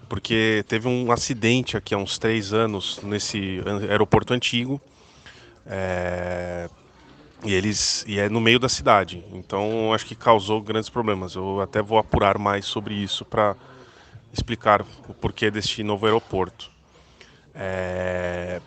Porque 0.08 0.64
teve 0.68 0.88
um 0.88 1.10
acidente 1.10 1.76
aqui 1.76 1.94
há 1.94 1.98
uns 1.98 2.16
três 2.18 2.52
anos 2.52 3.00
nesse 3.02 3.60
aeroporto 3.90 4.32
antigo. 4.32 4.80
É, 5.66 6.70
e 7.44 7.52
eles 7.52 8.04
e 8.06 8.18
é 8.18 8.28
no 8.28 8.40
meio 8.40 8.58
da 8.58 8.68
cidade. 8.68 9.24
Então 9.32 9.92
acho 9.92 10.06
que 10.06 10.14
causou 10.14 10.62
grandes 10.62 10.88
problemas. 10.88 11.34
Eu 11.34 11.60
até 11.60 11.82
vou 11.82 11.98
apurar 11.98 12.38
mais 12.38 12.64
sobre 12.64 12.94
isso 12.94 13.24
para 13.24 13.56
explicar 14.32 14.82
o 15.08 15.14
porquê 15.14 15.50
deste 15.50 15.82
novo 15.82 16.06
aeroporto. 16.06 16.70
É, 17.54 18.60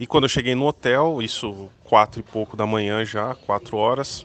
e 0.00 0.06
quando 0.06 0.24
eu 0.24 0.30
cheguei 0.30 0.54
no 0.54 0.66
hotel, 0.66 1.20
isso 1.20 1.68
quatro 1.84 2.20
e 2.20 2.22
pouco 2.22 2.56
da 2.56 2.64
manhã 2.64 3.04
já, 3.04 3.34
quatro 3.34 3.76
horas, 3.76 4.24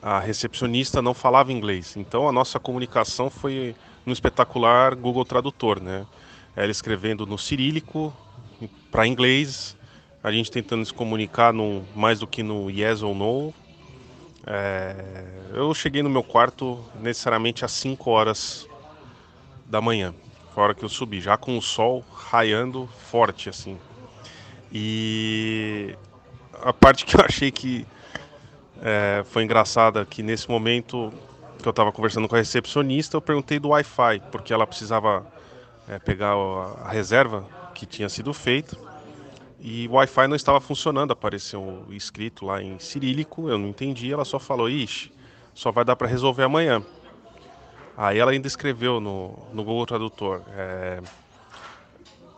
a 0.00 0.18
recepcionista 0.18 1.02
não 1.02 1.12
falava 1.12 1.52
inglês. 1.52 1.94
Então 1.94 2.26
a 2.26 2.32
nossa 2.32 2.58
comunicação 2.58 3.28
foi 3.28 3.76
no 4.06 4.14
espetacular 4.14 4.94
Google 4.94 5.26
Tradutor, 5.26 5.78
né? 5.78 6.06
Ela 6.56 6.70
escrevendo 6.70 7.26
no 7.26 7.36
cirílico 7.36 8.14
para 8.90 9.06
inglês, 9.06 9.76
a 10.22 10.32
gente 10.32 10.50
tentando 10.50 10.86
se 10.86 10.94
comunicar 10.94 11.52
no, 11.52 11.84
mais 11.94 12.20
do 12.20 12.26
que 12.26 12.42
no 12.42 12.70
yes 12.70 13.02
ou 13.02 13.14
no. 13.14 13.52
É, 14.46 15.26
eu 15.52 15.74
cheguei 15.74 16.02
no 16.02 16.08
meu 16.08 16.22
quarto 16.22 16.82
necessariamente 16.98 17.62
às 17.62 17.72
5 17.72 18.10
horas 18.10 18.66
da 19.66 19.82
manhã, 19.82 20.14
fora 20.54 20.74
que 20.74 20.82
eu 20.82 20.88
subi, 20.88 21.20
já 21.20 21.36
com 21.36 21.58
o 21.58 21.62
sol 21.62 22.02
raiando 22.10 22.88
forte 23.10 23.50
assim. 23.50 23.78
E 24.76 25.96
a 26.60 26.72
parte 26.72 27.06
que 27.06 27.16
eu 27.16 27.20
achei 27.24 27.52
que 27.52 27.86
é, 28.82 29.22
foi 29.26 29.44
engraçada 29.44 30.04
que 30.04 30.20
nesse 30.20 30.50
momento 30.50 31.12
que 31.62 31.68
eu 31.68 31.70
estava 31.70 31.92
conversando 31.92 32.26
com 32.26 32.34
a 32.34 32.38
recepcionista, 32.38 33.16
eu 33.16 33.20
perguntei 33.20 33.60
do 33.60 33.68
Wi-Fi, 33.68 34.20
porque 34.32 34.52
ela 34.52 34.66
precisava 34.66 35.24
é, 35.88 36.00
pegar 36.00 36.34
a 36.82 36.88
reserva 36.88 37.48
que 37.72 37.86
tinha 37.86 38.08
sido 38.08 38.34
feita. 38.34 38.76
E 39.60 39.86
o 39.86 39.92
Wi-Fi 39.92 40.26
não 40.26 40.34
estava 40.34 40.60
funcionando, 40.60 41.12
apareceu 41.12 41.86
escrito 41.90 42.44
lá 42.44 42.60
em 42.60 42.78
cirílico, 42.80 43.48
eu 43.48 43.56
não 43.56 43.68
entendi, 43.68 44.12
ela 44.12 44.24
só 44.24 44.40
falou, 44.40 44.68
ixi, 44.68 45.12
só 45.54 45.70
vai 45.70 45.84
dar 45.84 45.94
para 45.94 46.08
resolver 46.08 46.42
amanhã. 46.42 46.82
Aí 47.96 48.18
ela 48.18 48.32
ainda 48.32 48.48
escreveu 48.48 49.00
no, 49.00 49.38
no 49.52 49.62
Google 49.62 49.86
Tradutor, 49.86 50.42
é, 50.50 51.00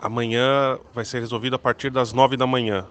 amanhã 0.00 0.78
vai 0.94 1.04
ser 1.04 1.20
resolvido 1.20 1.56
a 1.56 1.58
partir 1.58 1.90
das 1.90 2.12
nove 2.12 2.36
da 2.36 2.46
manhã. 2.46 2.86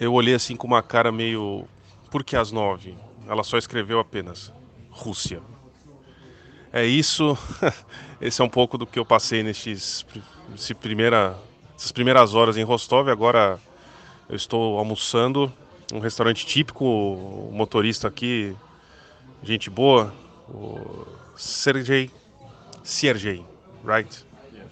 Eu 0.00 0.12
olhei 0.12 0.34
assim 0.34 0.56
com 0.56 0.66
uma 0.66 0.82
cara 0.82 1.10
meio. 1.10 1.66
Por 2.10 2.24
que 2.24 2.36
às 2.36 2.52
nove? 2.52 2.96
Ela 3.26 3.42
só 3.42 3.58
escreveu 3.58 3.98
apenas 3.98 4.52
Rússia. 4.90 5.40
É 6.72 6.84
isso. 6.84 7.36
Esse 8.20 8.40
é 8.40 8.44
um 8.44 8.48
pouco 8.48 8.76
do 8.76 8.86
que 8.86 8.98
eu 8.98 9.04
passei 9.04 9.42
nesses, 9.42 10.04
nesse 10.48 10.74
primeira, 10.74 11.36
essas 11.76 11.92
primeiras 11.92 12.34
horas 12.34 12.56
em 12.56 12.62
Rostov. 12.62 13.08
Agora 13.08 13.58
eu 14.28 14.36
estou 14.36 14.78
almoçando. 14.78 15.52
Um 15.92 16.00
restaurante 16.00 16.44
típico, 16.44 16.84
o 16.84 17.50
motorista 17.50 18.08
aqui, 18.08 18.54
gente 19.42 19.70
boa, 19.70 20.12
o 20.46 21.06
Sergei 21.34 22.10
Sergei, 22.88 23.44
right? 23.84 24.24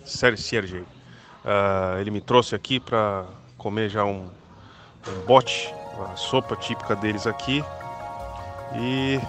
Sergei. 0.04 0.86
Uh, 1.46 2.00
ele 2.00 2.10
me 2.10 2.20
trouxe 2.20 2.56
aqui 2.56 2.80
para 2.80 3.24
comer 3.56 3.88
já 3.88 4.04
um, 4.04 4.28
um 5.08 5.26
bote, 5.26 5.72
a 6.12 6.16
sopa 6.16 6.56
típica 6.56 6.96
deles 6.96 7.26
aqui. 7.26 7.64
E 8.74 9.20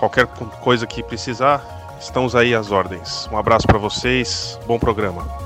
qualquer 0.00 0.26
coisa 0.26 0.84
que 0.84 1.02
precisar, 1.04 1.62
estamos 2.00 2.34
aí 2.34 2.54
às 2.54 2.72
ordens. 2.72 3.28
Um 3.30 3.38
abraço 3.38 3.66
para 3.68 3.78
vocês, 3.78 4.58
bom 4.66 4.80
programa. 4.80 5.45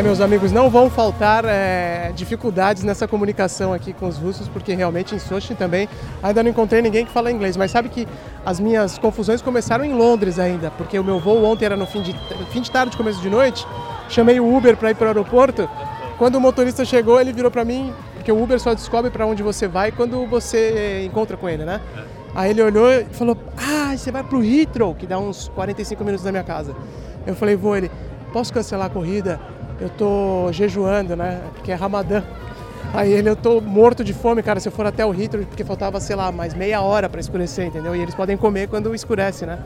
É, 0.00 0.02
meus 0.02 0.22
amigos, 0.22 0.50
não 0.50 0.70
vão 0.70 0.88
faltar 0.88 1.44
é, 1.44 2.10
dificuldades 2.16 2.82
nessa 2.82 3.06
comunicação 3.06 3.74
aqui 3.74 3.92
com 3.92 4.08
os 4.08 4.16
russos, 4.16 4.48
porque 4.48 4.72
realmente 4.72 5.14
em 5.14 5.18
Sochi 5.18 5.54
também 5.54 5.86
ainda 6.22 6.42
não 6.42 6.48
encontrei 6.48 6.80
ninguém 6.80 7.04
que 7.04 7.12
fala 7.12 7.30
inglês. 7.30 7.54
Mas 7.54 7.70
sabe 7.70 7.90
que 7.90 8.08
as 8.42 8.58
minhas 8.58 8.96
confusões 8.96 9.42
começaram 9.42 9.84
em 9.84 9.92
Londres 9.92 10.38
ainda, 10.38 10.70
porque 10.70 10.98
o 10.98 11.04
meu 11.04 11.20
voo 11.20 11.44
ontem 11.44 11.66
era 11.66 11.76
no 11.76 11.84
fim 11.84 12.00
de, 12.00 12.16
fim 12.50 12.62
de 12.62 12.70
tarde, 12.70 12.96
começo 12.96 13.20
de 13.20 13.28
noite. 13.28 13.66
Chamei 14.08 14.40
o 14.40 14.56
Uber 14.56 14.74
para 14.74 14.90
ir 14.90 14.94
para 14.94 15.04
o 15.04 15.08
aeroporto. 15.08 15.68
Quando 16.16 16.36
o 16.36 16.40
motorista 16.40 16.82
chegou, 16.82 17.20
ele 17.20 17.34
virou 17.34 17.50
para 17.50 17.62
mim, 17.62 17.92
porque 18.14 18.32
o 18.32 18.42
Uber 18.42 18.58
só 18.58 18.72
descobre 18.72 19.10
para 19.10 19.26
onde 19.26 19.42
você 19.42 19.68
vai 19.68 19.92
quando 19.92 20.24
você 20.24 21.04
encontra 21.04 21.36
com 21.36 21.46
ele, 21.46 21.66
né? 21.66 21.78
Aí 22.34 22.52
ele 22.52 22.62
olhou 22.62 22.90
e 22.90 23.04
falou: 23.04 23.36
Ah, 23.54 23.94
você 23.94 24.10
vai 24.10 24.24
para 24.24 24.38
o 24.38 24.42
Heathrow, 24.42 24.94
que 24.94 25.06
dá 25.06 25.18
uns 25.18 25.48
45 25.54 26.02
minutos 26.02 26.24
da 26.24 26.32
minha 26.32 26.44
casa. 26.44 26.74
Eu 27.26 27.34
falei: 27.34 27.54
Vou. 27.54 27.76
Ele, 27.76 27.90
posso 28.32 28.50
cancelar 28.50 28.86
a 28.86 28.90
corrida? 28.90 29.38
Eu 29.80 29.88
tô 29.88 30.52
jejuando, 30.52 31.16
né? 31.16 31.40
Porque 31.54 31.72
é 31.72 31.74
Ramadã. 31.74 32.22
Aí 32.92 33.12
ele, 33.12 33.30
eu 33.30 33.36
tô 33.36 33.60
morto 33.60 34.02
de 34.02 34.12
fome, 34.12 34.42
cara, 34.42 34.58
se 34.58 34.68
eu 34.68 34.72
for 34.72 34.84
até 34.84 35.06
o 35.06 35.10
Hitler, 35.10 35.46
porque 35.46 35.64
faltava, 35.64 36.00
sei 36.00 36.16
lá, 36.16 36.32
mais 36.32 36.54
meia 36.54 36.80
hora 36.80 37.08
para 37.08 37.20
escurecer, 37.20 37.66
entendeu? 37.66 37.94
E 37.94 38.00
eles 38.00 38.14
podem 38.14 38.36
comer 38.36 38.68
quando 38.68 38.94
escurece, 38.94 39.46
né? 39.46 39.60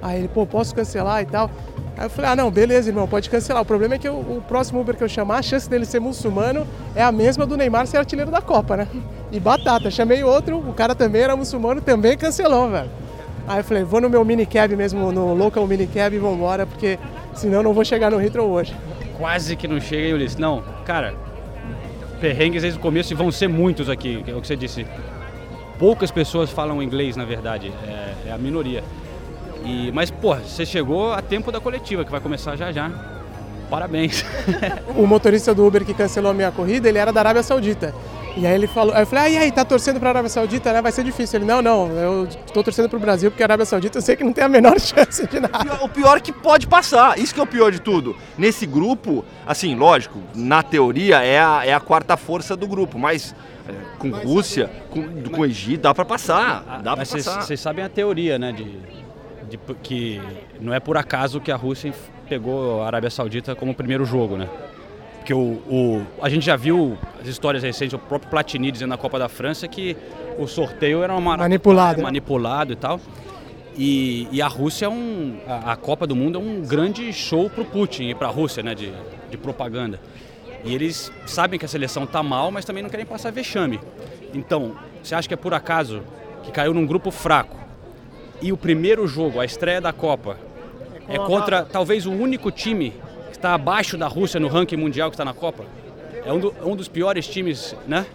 Aí 0.00 0.18
ele, 0.18 0.28
pô, 0.28 0.46
posso 0.46 0.74
cancelar 0.74 1.22
e 1.22 1.26
tal? 1.26 1.50
Aí 1.96 2.06
eu 2.06 2.10
falei, 2.10 2.30
ah, 2.30 2.36
não, 2.36 2.50
beleza, 2.50 2.88
irmão, 2.88 3.06
pode 3.06 3.28
cancelar. 3.28 3.62
O 3.62 3.66
problema 3.66 3.94
é 3.94 3.98
que 3.98 4.08
eu, 4.08 4.14
o 4.14 4.42
próximo 4.48 4.80
Uber 4.80 4.96
que 4.96 5.04
eu 5.04 5.08
chamar, 5.08 5.38
a 5.38 5.42
chance 5.42 5.68
dele 5.68 5.84
ser 5.84 6.00
muçulmano 6.00 6.66
é 6.96 7.02
a 7.02 7.12
mesma 7.12 7.44
do 7.44 7.56
Neymar 7.56 7.86
ser 7.86 7.98
artilheiro 7.98 8.30
da 8.30 8.40
Copa, 8.40 8.76
né? 8.76 8.88
E 9.30 9.38
batata. 9.38 9.90
Chamei 9.90 10.24
outro, 10.24 10.56
o 10.56 10.72
cara 10.72 10.94
também 10.94 11.22
era 11.22 11.36
muçulmano, 11.36 11.80
também 11.80 12.16
cancelou, 12.16 12.70
velho. 12.70 12.90
Aí 13.46 13.58
eu 13.58 13.64
falei, 13.64 13.84
vou 13.84 14.00
no 14.00 14.08
meu 14.08 14.24
minicab 14.24 14.74
mesmo, 14.74 15.12
no 15.12 15.34
local 15.34 15.66
minicab 15.66 16.14
e 16.14 16.18
vambora, 16.18 16.64
porque 16.64 16.98
senão 17.34 17.62
não 17.62 17.74
vou 17.74 17.84
chegar 17.84 18.10
no 18.10 18.20
Heathrow 18.20 18.48
hoje. 18.48 18.74
Quase 19.22 19.54
que 19.54 19.68
não 19.68 19.80
chega, 19.80 20.08
hein, 20.08 20.14
Ulisses? 20.14 20.36
Não, 20.36 20.64
cara, 20.84 21.14
perrengues 22.20 22.62
desde 22.62 22.76
o 22.76 22.82
começo 22.82 23.12
e 23.12 23.14
vão 23.14 23.30
ser 23.30 23.46
muitos 23.46 23.88
aqui, 23.88 24.20
é 24.26 24.34
o 24.34 24.40
que 24.40 24.48
você 24.48 24.56
disse. 24.56 24.84
Poucas 25.78 26.10
pessoas 26.10 26.50
falam 26.50 26.82
inglês, 26.82 27.14
na 27.14 27.24
verdade, 27.24 27.72
é, 27.86 28.30
é 28.30 28.32
a 28.32 28.36
minoria. 28.36 28.82
E, 29.64 29.92
mas, 29.92 30.10
pô, 30.10 30.34
você 30.34 30.66
chegou 30.66 31.12
a 31.12 31.22
tempo 31.22 31.52
da 31.52 31.60
coletiva, 31.60 32.04
que 32.04 32.10
vai 32.10 32.20
começar 32.20 32.56
já 32.56 32.72
já. 32.72 32.90
Parabéns. 33.70 34.24
o 34.98 35.06
motorista 35.06 35.54
do 35.54 35.64
Uber 35.64 35.84
que 35.84 35.94
cancelou 35.94 36.32
a 36.32 36.34
minha 36.34 36.50
corrida, 36.50 36.88
ele 36.88 36.98
era 36.98 37.12
da 37.12 37.20
Arábia 37.20 37.44
Saudita. 37.44 37.94
E 38.36 38.46
aí 38.46 38.54
ele 38.54 38.66
falou, 38.66 38.94
aí 38.94 39.02
eu 39.02 39.06
falei, 39.06 39.24
ah, 39.24 39.28
e 39.28 39.38
aí, 39.38 39.52
tá 39.52 39.64
torcendo 39.64 40.00
pra 40.00 40.08
Arábia 40.08 40.28
Saudita, 40.28 40.72
né? 40.72 40.80
Vai 40.80 40.90
ser 40.90 41.04
difícil. 41.04 41.38
Ele, 41.38 41.44
não, 41.44 41.60
não, 41.60 41.88
eu 41.90 42.28
tô 42.52 42.62
torcendo 42.62 42.88
pro 42.88 42.98
Brasil, 42.98 43.30
porque 43.30 43.42
a 43.42 43.46
Arábia 43.46 43.66
Saudita 43.66 43.98
eu 43.98 44.02
sei 44.02 44.16
que 44.16 44.24
não 44.24 44.32
tem 44.32 44.44
a 44.44 44.48
menor 44.48 44.78
chance 44.80 45.26
de 45.26 45.40
nada. 45.40 45.84
O 45.84 45.88
pior 45.88 46.16
é 46.16 46.20
que 46.20 46.32
pode 46.32 46.66
passar, 46.66 47.18
isso 47.18 47.34
que 47.34 47.40
é 47.40 47.42
o 47.42 47.46
pior 47.46 47.70
de 47.70 47.80
tudo. 47.80 48.16
Nesse 48.38 48.64
grupo, 48.64 49.24
assim, 49.46 49.74
lógico, 49.74 50.18
na 50.34 50.62
teoria 50.62 51.22
é 51.22 51.38
a, 51.38 51.66
é 51.66 51.74
a 51.74 51.80
quarta 51.80 52.16
força 52.16 52.56
do 52.56 52.66
grupo, 52.66 52.98
mas 52.98 53.34
é, 53.68 53.72
com 53.98 54.10
Rússia, 54.10 54.70
com, 54.90 55.22
com 55.30 55.44
Egito, 55.44 55.82
dá 55.82 55.94
pra 55.94 56.04
passar, 56.04 56.80
dá 56.82 56.96
pra 56.96 57.04
passar. 57.04 57.42
Vocês 57.42 57.60
sabem 57.60 57.84
a 57.84 57.88
teoria, 57.88 58.38
né, 58.38 58.52
de, 58.52 58.64
de, 59.48 59.58
que 59.82 60.20
não 60.58 60.72
é 60.72 60.80
por 60.80 60.96
acaso 60.96 61.40
que 61.40 61.52
a 61.52 61.56
Rússia 61.56 61.92
pegou 62.28 62.82
a 62.82 62.86
Arábia 62.86 63.10
Saudita 63.10 63.54
como 63.54 63.74
primeiro 63.74 64.04
jogo, 64.06 64.38
né? 64.38 64.48
Porque 65.22 65.32
o, 65.32 65.38
o, 65.38 66.04
a 66.20 66.28
gente 66.28 66.44
já 66.44 66.56
viu 66.56 66.98
as 67.20 67.28
histórias 67.28 67.62
recentes, 67.62 67.94
o 67.94 67.98
próprio 67.98 68.28
Platini 68.28 68.72
dizendo 68.72 68.88
na 68.88 68.98
Copa 68.98 69.20
da 69.20 69.28
França 69.28 69.68
que 69.68 69.96
o 70.36 70.48
sorteio 70.48 71.00
era 71.00 71.14
uma, 71.14 71.36
manipulado, 71.36 72.02
manipulado 72.02 72.72
e 72.72 72.76
tal. 72.76 73.00
E, 73.76 74.26
e 74.32 74.42
a 74.42 74.48
Rússia 74.48 74.86
é 74.86 74.88
um. 74.88 75.36
A, 75.46 75.74
a, 75.74 75.76
Copa 75.76 76.08
do 76.08 76.16
Mundo 76.16 76.40
é 76.40 76.42
um 76.42 76.62
grande 76.62 77.12
show 77.12 77.48
para 77.48 77.62
o 77.62 77.64
Putin 77.64 78.08
e 78.08 78.16
para 78.16 78.26
a 78.26 78.30
Rússia, 78.32 78.64
né? 78.64 78.74
De, 78.74 78.92
de 79.30 79.36
propaganda. 79.36 80.00
E 80.64 80.74
eles 80.74 81.12
sabem 81.24 81.56
que 81.56 81.64
a 81.64 81.68
seleção 81.68 82.04
tá 82.04 82.20
mal, 82.20 82.50
mas 82.50 82.64
também 82.64 82.82
não 82.82 82.90
querem 82.90 83.06
passar 83.06 83.30
vexame. 83.30 83.78
Então, 84.34 84.74
você 85.00 85.14
acha 85.14 85.28
que 85.28 85.34
é 85.34 85.36
por 85.36 85.54
acaso 85.54 86.02
que 86.42 86.50
caiu 86.50 86.74
num 86.74 86.84
grupo 86.84 87.12
fraco 87.12 87.56
e 88.40 88.52
o 88.52 88.56
primeiro 88.56 89.06
jogo, 89.06 89.38
a 89.38 89.44
estreia 89.44 89.80
da 89.80 89.92
Copa, 89.92 90.36
é 91.08 91.16
contra 91.16 91.62
talvez 91.62 92.06
o 92.06 92.10
único 92.10 92.50
time 92.50 92.92
está 93.42 93.54
abaixo 93.54 93.98
da 93.98 94.06
Rússia 94.06 94.38
no 94.38 94.46
ranking 94.46 94.76
mundial 94.76 95.10
que 95.10 95.16
está 95.16 95.24
na 95.24 95.34
Copa. 95.34 95.64
É 96.24 96.32
um, 96.32 96.38
do, 96.38 96.54
um, 96.64 96.76
dos 96.76 96.86
piores 96.86 97.26
times, 97.26 97.74
né? 97.88 98.06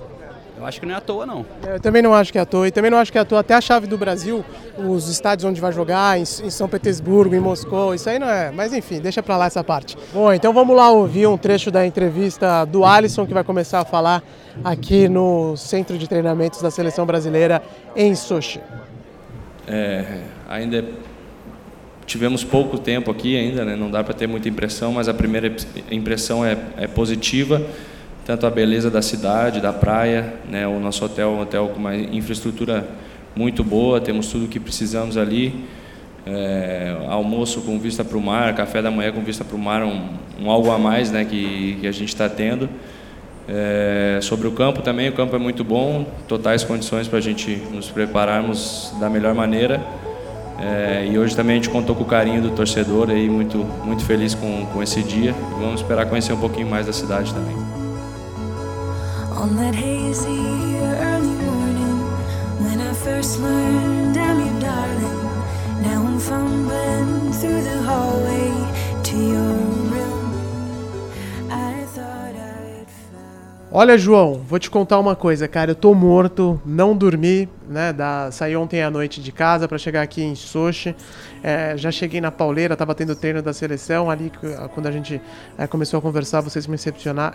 Eu 0.57 0.65
acho 0.65 0.79
que 0.79 0.85
não 0.87 0.95
é 0.95 0.97
à 0.97 1.01
toa, 1.01 1.25
não. 1.25 1.45
Eu 1.67 1.79
também 1.79 2.01
não 2.01 2.13
acho 2.13 2.31
que 2.31 2.37
é 2.37 2.41
à 2.41 2.45
toa. 2.45 2.67
E 2.67 2.71
também 2.71 2.89
não 2.89 2.97
acho 2.97 3.11
que 3.11 3.17
é 3.17 3.21
à 3.21 3.25
toa. 3.25 3.41
Até 3.41 3.53
a 3.53 3.61
chave 3.61 3.85
do 3.85 3.97
Brasil, 3.97 4.43
os 4.77 5.07
estádios 5.07 5.43
onde 5.43 5.61
vai 5.61 5.71
jogar, 5.71 6.17
em, 6.17 6.21
em 6.21 6.49
São 6.49 6.67
Petersburgo, 6.67 7.35
em 7.35 7.39
Moscou, 7.39 7.93
isso 7.93 8.09
aí 8.09 8.17
não 8.17 8.27
é. 8.27 8.49
Mas 8.49 8.73
enfim, 8.73 8.99
deixa 8.99 9.21
pra 9.21 9.37
lá 9.37 9.45
essa 9.45 9.63
parte. 9.63 9.95
Bom, 10.11 10.33
então 10.33 10.53
vamos 10.53 10.75
lá 10.75 10.89
ouvir 10.89 11.27
um 11.27 11.37
trecho 11.37 11.69
da 11.69 11.85
entrevista 11.85 12.65
do 12.65 12.85
Alisson, 12.85 13.27
que 13.27 13.33
vai 13.33 13.43
começar 13.43 13.81
a 13.81 13.85
falar 13.85 14.23
aqui 14.63 15.07
no 15.07 15.55
Centro 15.57 15.97
de 15.97 16.07
Treinamentos 16.07 16.61
da 16.61 16.71
Seleção 16.71 17.05
Brasileira 17.05 17.61
em 17.95 18.15
Sochi. 18.15 18.61
É, 19.67 20.21
ainda 20.47 20.77
é 20.77 20.83
Tivemos 22.07 22.41
pouco 22.41 22.77
tempo 22.77 23.11
aqui 23.11 23.35
ainda, 23.35 23.65
né? 23.65 23.75
não 23.75 23.91
dá 23.91 24.01
para 24.01 24.13
ter 24.13 24.27
muita 24.27 24.47
impressão, 24.47 24.93
mas 24.93 25.09
a 25.09 25.13
primeira 25.13 25.53
impressão 25.91 26.43
é, 26.43 26.57
é, 26.77 26.87
positiva. 26.87 27.61
Tanto 28.25 28.47
a 28.47 28.49
beleza 28.49 28.89
da 28.89 29.01
cidade, 29.01 29.59
da 29.59 29.73
praia, 29.73 30.35
né? 30.49 30.65
o 30.65 30.79
nosso 30.79 31.03
hotel 31.03 31.31
é 31.31 31.31
um 31.33 31.41
hotel 31.41 31.67
com 31.67 31.79
uma 31.79 31.93
infraestrutura 31.93 32.87
muito 33.35 33.61
boa, 33.61 33.99
temos 33.99 34.31
tudo 34.31 34.45
o 34.45 34.47
que 34.47 34.57
precisamos 34.57 35.17
ali. 35.17 35.65
É, 36.25 36.95
almoço 37.09 37.59
com 37.61 37.77
vista 37.77 38.05
para 38.05 38.17
o 38.17 38.21
mar, 38.21 38.55
café 38.55 38.81
da 38.81 38.89
manhã 38.89 39.11
com 39.11 39.21
vista 39.21 39.43
para 39.43 39.57
o 39.57 39.59
mar, 39.59 39.83
um, 39.83 40.01
um, 40.39 40.49
algo 40.49 40.71
a 40.71 40.79
mais 40.79 41.11
né? 41.11 41.25
que, 41.25 41.77
que 41.81 41.87
a 41.87 41.91
gente 41.91 42.07
está 42.07 42.29
tendo. 42.29 42.69
É, 43.49 44.19
sobre 44.21 44.47
o 44.47 44.53
campo 44.53 44.81
também, 44.81 45.09
o 45.09 45.13
campo 45.13 45.35
é 45.35 45.39
muito 45.39 45.61
bom, 45.61 46.05
totais 46.25 46.63
condições 46.63 47.05
para 47.05 47.17
a 47.17 47.21
gente 47.21 47.61
nos 47.73 47.91
prepararmos 47.91 48.93
da 48.97 49.09
melhor 49.09 49.35
maneira. 49.35 49.81
É, 50.59 51.07
e 51.09 51.17
hoje 51.17 51.35
também 51.35 51.53
a 51.53 51.55
gente 51.57 51.69
contou 51.69 51.95
com 51.95 52.03
o 52.03 52.07
carinho 52.07 52.41
do 52.41 52.49
torcedor 52.49 53.09
aí, 53.09 53.29
muito, 53.29 53.59
muito 53.83 54.03
feliz 54.03 54.33
com, 54.33 54.65
com 54.67 54.81
esse 54.81 55.03
dia. 55.03 55.33
Vamos 55.59 55.81
esperar 55.81 56.07
conhecer 56.07 56.33
um 56.33 56.39
pouquinho 56.39 56.67
mais 56.67 56.85
da 56.87 56.93
cidade 56.93 57.33
também. 57.33 57.55
On 59.39 59.55
that 59.55 59.77
hazy 59.77 60.27
early 60.99 61.27
morning 61.45 62.01
when 62.59 62.81
I 62.81 62.93
first 62.93 63.39
learned 63.39 64.17
I'm 64.17 64.39
your 64.39 64.59
darling 64.59 65.27
Now 65.83 66.03
I'm 66.03 66.19
fumbling 66.19 67.31
through 67.33 67.61
the 67.61 67.81
hallway 67.83 68.51
to 69.03 69.15
your 69.15 69.86
Olha, 73.79 73.95
João, 73.95 74.41
vou 74.43 74.57
te 74.57 74.71
contar 74.71 74.97
uma 74.97 75.15
coisa, 75.15 75.47
cara. 75.47 75.69
Eu 75.69 75.75
tô 75.75 75.93
morto, 75.93 76.59
não 76.65 76.97
dormi, 76.97 77.47
né? 77.69 77.93
Da... 77.93 78.31
Saí 78.31 78.57
ontem 78.57 78.81
à 78.81 78.89
noite 78.89 79.21
de 79.21 79.31
casa 79.31 79.67
para 79.67 79.77
chegar 79.77 80.01
aqui 80.01 80.23
em 80.23 80.33
Sochi. 80.33 80.95
É, 81.43 81.77
já 81.77 81.91
cheguei 81.91 82.19
na 82.19 82.31
pauleira, 82.31 82.75
tava 82.75 82.95
tendo 82.95 83.15
treino 83.15 83.39
da 83.39 83.53
seleção 83.53 84.09
ali. 84.09 84.31
Quando 84.73 84.87
a 84.87 84.91
gente 84.91 85.21
é, 85.59 85.67
começou 85.67 85.99
a 85.99 86.01
conversar, 86.01 86.41
vocês 86.41 86.65
me 86.65 86.75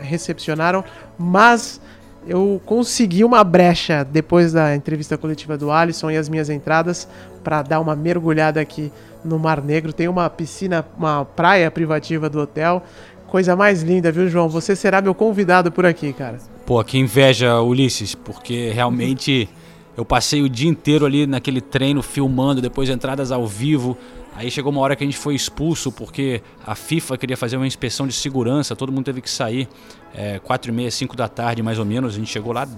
recepcionaram. 0.00 0.83
Mas 1.16 1.81
eu 2.26 2.61
consegui 2.66 3.22
uma 3.22 3.44
brecha 3.44 4.05
depois 4.05 4.52
da 4.52 4.74
entrevista 4.74 5.16
coletiva 5.16 5.57
do 5.57 5.70
Alisson 5.70 6.11
e 6.11 6.16
as 6.16 6.28
minhas 6.28 6.50
entradas 6.50 7.09
para 7.44 7.62
dar 7.62 7.78
uma 7.78 7.94
mergulhada 7.94 8.61
aqui 8.61 8.92
no 9.24 9.38
Mar 9.38 9.62
Negro. 9.62 9.92
Tem 9.92 10.09
uma 10.09 10.28
piscina, 10.28 10.85
uma 10.96 11.24
praia 11.24 11.70
privativa 11.70 12.28
do 12.28 12.40
hotel. 12.40 12.83
Coisa 13.32 13.56
mais 13.56 13.82
linda, 13.82 14.12
viu, 14.12 14.28
João? 14.28 14.46
Você 14.50 14.76
será 14.76 15.00
meu 15.00 15.14
convidado 15.14 15.72
por 15.72 15.86
aqui, 15.86 16.12
cara. 16.12 16.36
Pô, 16.66 16.84
que 16.84 16.98
inveja, 16.98 17.62
Ulisses, 17.62 18.14
porque 18.14 18.68
realmente 18.68 19.48
eu 19.96 20.04
passei 20.04 20.42
o 20.42 20.50
dia 20.50 20.68
inteiro 20.68 21.06
ali 21.06 21.26
naquele 21.26 21.62
treino 21.62 22.02
filmando, 22.02 22.60
depois 22.60 22.90
entradas 22.90 23.32
ao 23.32 23.46
vivo. 23.46 23.96
Aí 24.36 24.50
chegou 24.50 24.70
uma 24.70 24.82
hora 24.82 24.94
que 24.94 25.02
a 25.02 25.06
gente 25.06 25.16
foi 25.16 25.34
expulso 25.34 25.90
porque 25.90 26.42
a 26.66 26.74
FIFA 26.74 27.16
queria 27.16 27.34
fazer 27.34 27.56
uma 27.56 27.66
inspeção 27.66 28.06
de 28.06 28.12
segurança, 28.12 28.76
todo 28.76 28.92
mundo 28.92 29.06
teve 29.06 29.22
que 29.22 29.30
sair 29.30 29.66
é, 30.14 30.38
4 30.38 30.70
e 30.70 30.74
meia, 30.74 30.90
5 30.90 31.16
da 31.16 31.26
tarde 31.26 31.62
mais 31.62 31.78
ou 31.78 31.86
menos. 31.86 32.14
A 32.14 32.18
gente 32.18 32.30
chegou 32.30 32.52
lá 32.52 32.68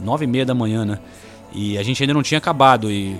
9 0.00 0.24
e 0.24 0.26
meia 0.26 0.44
da 0.44 0.54
manhã, 0.54 0.84
né? 0.84 0.98
E 1.52 1.78
a 1.78 1.84
gente 1.84 2.02
ainda 2.02 2.14
não 2.14 2.22
tinha 2.24 2.38
acabado. 2.38 2.90
E 2.90 3.16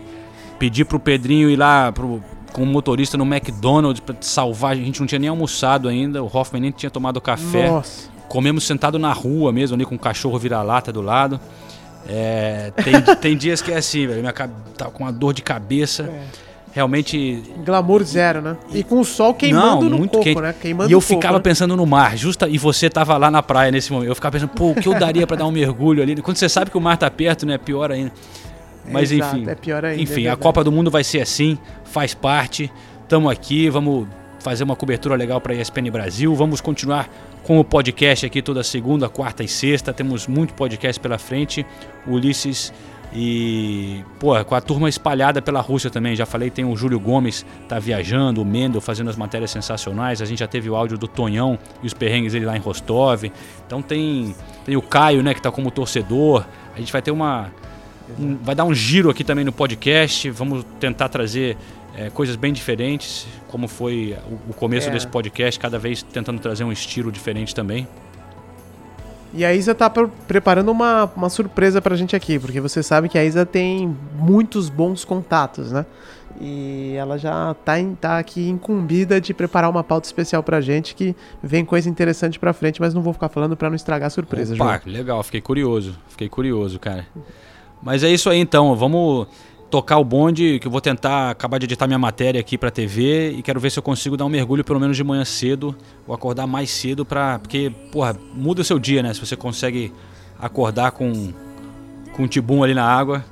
pedi 0.59 0.85
pro 0.85 0.99
Pedrinho 0.99 1.49
ir 1.49 1.57
lá 1.57 1.93
pro, 1.93 2.21
com 2.53 2.63
o 2.63 2.67
motorista 2.67 3.17
no 3.17 3.25
McDonald's 3.25 4.01
para 4.01 4.15
salvar. 4.21 4.73
A 4.73 4.77
gente 4.77 5.01
não 5.01 5.07
tinha 5.07 5.19
nem 5.19 5.29
almoçado 5.29 5.89
ainda, 5.89 6.23
o 6.23 6.31
Hoffman 6.33 6.63
nem 6.63 6.71
tinha 6.71 6.91
tomado 6.91 7.21
café. 7.21 7.69
Nossa. 7.69 8.09
Comemos 8.29 8.65
sentado 8.65 8.99
na 8.99 9.13
rua 9.13 9.53
mesmo, 9.53 9.75
ali 9.75 9.85
com 9.85 9.95
o 9.95 9.99
cachorro 9.99 10.39
vira-lata 10.39 10.93
do 10.93 11.03
lado. 11.03 11.41
É, 12.09 12.73
tem, 12.83 13.17
tem 13.17 13.37
dias 13.37 13.61
que 13.61 13.73
é 13.73 13.77
assim, 13.77 14.07
velho. 14.07 14.21
Minha 14.21 14.33
tá 14.33 14.87
com 14.87 15.05
uma 15.05 15.13
dor 15.13 15.35
de 15.35 15.43
cabeça. 15.43 16.05
É. 16.05 16.51
Realmente. 16.73 17.43
Glamour 17.65 18.05
zero, 18.05 18.41
né? 18.41 18.57
E 18.73 18.85
com 18.85 19.01
o 19.01 19.05
sol 19.05 19.35
queimando 19.35 19.91
não, 19.91 19.99
muito 19.99 20.13
coco, 20.13 20.25
quente. 20.25 20.41
né? 20.41 20.55
Queimando 20.61 20.89
e 20.89 20.93
eu 20.93 21.01
coco, 21.01 21.15
ficava 21.15 21.39
né? 21.39 21.43
pensando 21.43 21.77
no 21.77 21.85
mar, 21.85 22.17
justa, 22.17 22.49
e 22.49 22.59
você 22.59 22.89
tava 22.89 23.17
lá 23.17 23.31
na 23.31 23.43
praia 23.43 23.73
nesse 23.73 23.93
momento. 23.93 24.09
Eu 24.09 24.15
ficava 24.15 24.35
pensando, 24.35 24.51
pô, 24.51 24.71
o 24.71 24.75
que 24.77 24.87
eu 24.87 24.95
daria 24.95 25.27
para 25.27 25.39
dar 25.39 25.47
um 25.47 25.51
mergulho 25.51 26.03
ali? 26.03 26.15
Quando 26.23 26.37
você 26.37 26.49
sabe 26.49 26.71
que 26.71 26.79
o 26.79 26.81
mar 26.81 26.97
tá 26.97 27.11
perto, 27.11 27.45
né? 27.45 27.59
Pior 27.59 27.91
ainda. 27.91 28.13
Mas 28.89 29.13
Exato, 29.13 29.37
enfim. 29.37 29.51
É 29.51 29.55
pior 29.55 29.85
ainda, 29.85 30.03
enfim, 30.03 30.27
é 30.27 30.31
a 30.31 30.37
Copa 30.37 30.65
do 30.65 30.73
Mundo 30.73 30.91
vai 30.91 31.05
ser 31.05 31.21
assim, 31.21 31.59
faz 31.85 32.15
parte. 32.15 32.71
Estamos 33.03 33.31
aqui, 33.31 33.69
vamos 33.69 34.07
fazer 34.41 34.65
uma 34.65 34.77
cobertura 34.77 35.15
legal 35.15 35.41
para 35.41 35.53
a 35.53 35.57
ESPN 35.57 35.91
Brasil. 35.91 36.35
Vamos 36.35 36.61
continuar 36.61 37.09
com 37.43 37.59
o 37.59 37.65
podcast 37.65 38.27
aqui 38.27 38.41
toda 38.43 38.63
segunda, 38.63 39.09
quarta 39.09 39.43
e 39.43 39.49
sexta. 39.49 39.93
Temos 39.93 40.27
muito 40.27 40.55
podcast 40.55 41.01
pela 41.01 41.19
frente. 41.19 41.65
Ulisses 42.07 42.73
e, 43.13 44.05
pô, 44.21 44.43
com 44.45 44.55
a 44.55 44.61
turma 44.61 44.89
espalhada 44.89 45.43
pela 45.43 45.61
Rússia 45.61 45.91
também. 45.91 46.15
Já 46.15 46.25
falei, 46.25 46.51
tem 46.51 46.65
o 46.65 46.77
Júlio 46.77 47.01
Gomes, 47.01 47.45
tá 47.69 47.79
viajando, 47.79 48.41
o 48.41 48.45
Mendel 48.45 48.81
fazendo 48.81 49.11
as 49.11 49.17
matérias 49.17 49.51
sensacionais. 49.51 50.23
A 50.23 50.25
gente 50.25 50.39
já 50.39 50.47
teve 50.47 50.71
o 50.71 50.77
áudio 50.77 50.97
do 50.97 51.09
Tonhão 51.09 51.59
e 51.83 51.87
os 51.87 51.95
perrengues 51.95 52.33
dele 52.33 52.47
lá 52.47 52.57
em 52.57 52.61
Rostov. 52.61 53.25
Então 53.67 53.83
tem, 53.83 54.35
tem 54.65 54.77
o 54.77 54.83
Caio, 54.83 55.23
né, 55.23 55.35
que 55.35 55.43
tá 55.43 55.51
como 55.51 55.71
torcedor. 55.71 56.47
A 56.75 56.79
gente 56.79 56.93
vai 56.93 57.03
ter 57.03 57.11
uma 57.11 57.51
um, 58.19 58.37
vai 58.37 58.55
dar 58.55 58.65
um 58.65 58.75
giro 58.75 59.11
aqui 59.11 59.25
também 59.25 59.45
no 59.45 59.53
podcast. 59.53 60.31
Vamos 60.31 60.65
tentar 60.79 61.09
trazer 61.09 61.57
é, 61.97 62.11
coisas 62.11 62.37
bem 62.37 62.53
diferentes, 62.53 63.27
como 63.49 63.69
foi 63.69 64.17
o, 64.31 64.51
o 64.51 64.55
começo 64.55 64.89
é. 64.89 64.93
desse 64.93 65.07
podcast, 65.07 65.59
cada 65.59 65.79
vez 65.79 66.03
tentando 66.03 66.41
trazer 66.41 66.65
um 66.65 66.73
estilo 66.73 67.11
diferente 67.11 67.55
também. 67.55 67.87
E 69.33 69.45
a 69.45 69.55
Isa 69.55 69.75
tá 69.75 69.89
preparando 69.89 70.71
uma, 70.71 71.11
uma 71.17 71.29
surpresa 71.29 71.81
pra 71.81 71.95
gente 71.95 72.17
aqui, 72.17 72.39
porque 72.39 72.61
você 72.61 72.83
sabe 72.83 73.09
que 73.09 73.17
a 73.17 73.25
Isa 73.25 73.47
tem 73.47 73.97
muitos 74.17 74.69
bons 74.69 75.05
contatos, 75.05 75.71
né? 75.71 75.87
E 76.41 76.95
ela 76.97 77.19
já 77.19 77.55
tá, 77.65 77.79
em, 77.79 77.95
tá 77.95 78.19
aqui 78.19 78.49
incumbida 78.49 79.21
de 79.21 79.35
preparar 79.35 79.69
uma 79.71 79.85
pauta 79.85 80.07
especial 80.07 80.43
pra 80.43 80.61
gente 80.61 80.95
que 80.95 81.15
vem 81.43 81.65
coisa 81.65 81.89
interessante 81.89 82.39
pra 82.39 82.53
frente, 82.53 82.81
mas 82.81 82.95
não 82.95 83.03
vou 83.03 83.13
ficar 83.13 83.29
falando 83.29 83.57
pra 83.57 83.69
não 83.69 83.77
estragar 83.77 84.07
a 84.07 84.11
surpresa, 84.11 84.55
Opa, 84.55 84.81
João. 84.83 84.95
legal, 84.95 85.23
fiquei 85.23 85.41
curioso. 85.41 85.97
Fiquei 86.09 86.29
curioso, 86.29 86.79
cara. 86.79 87.07
Mas 87.83 88.03
é 88.03 88.11
isso 88.11 88.29
aí 88.29 88.39
então, 88.39 88.75
vamos 88.77 89.27
tocar 89.71 89.99
o 89.99 90.05
bonde, 90.05 90.59
que 90.59 90.67
eu 90.67 90.71
vou 90.71 90.81
tentar 90.81 91.31
acabar 91.31 91.59
de 91.59 91.65
editar 91.65 91.87
minha 91.87 91.99
matéria 91.99 92.41
aqui 92.41 92.59
pra 92.59 92.71
TV 92.71 93.31
e 93.31 93.43
quero 93.43 93.61
ver 93.61 93.71
se 93.71 93.79
eu 93.79 93.83
consigo 93.83 94.17
dar 94.17 94.25
um 94.25 94.29
mergulho 94.29 94.65
pelo 94.65 94.81
menos 94.81 94.97
de 94.97 95.05
manhã 95.05 95.25
cedo, 95.25 95.75
ou 96.07 96.15
acordar 96.15 96.47
mais 96.47 96.71
cedo 96.71 97.05
pra. 97.05 97.39
Porque, 97.39 97.73
porra, 97.93 98.17
muda 98.35 98.63
o 98.63 98.65
seu 98.65 98.79
dia, 98.79 99.03
né? 99.03 99.15
Se 99.15 99.21
você 99.21 99.37
consegue 99.37 99.93
acordar 100.39 100.91
com, 100.91 101.33
com 102.13 102.25
um 102.25 102.27
tibum 102.27 102.65
ali 102.65 102.75
na 102.75 102.85
água, 102.85 103.25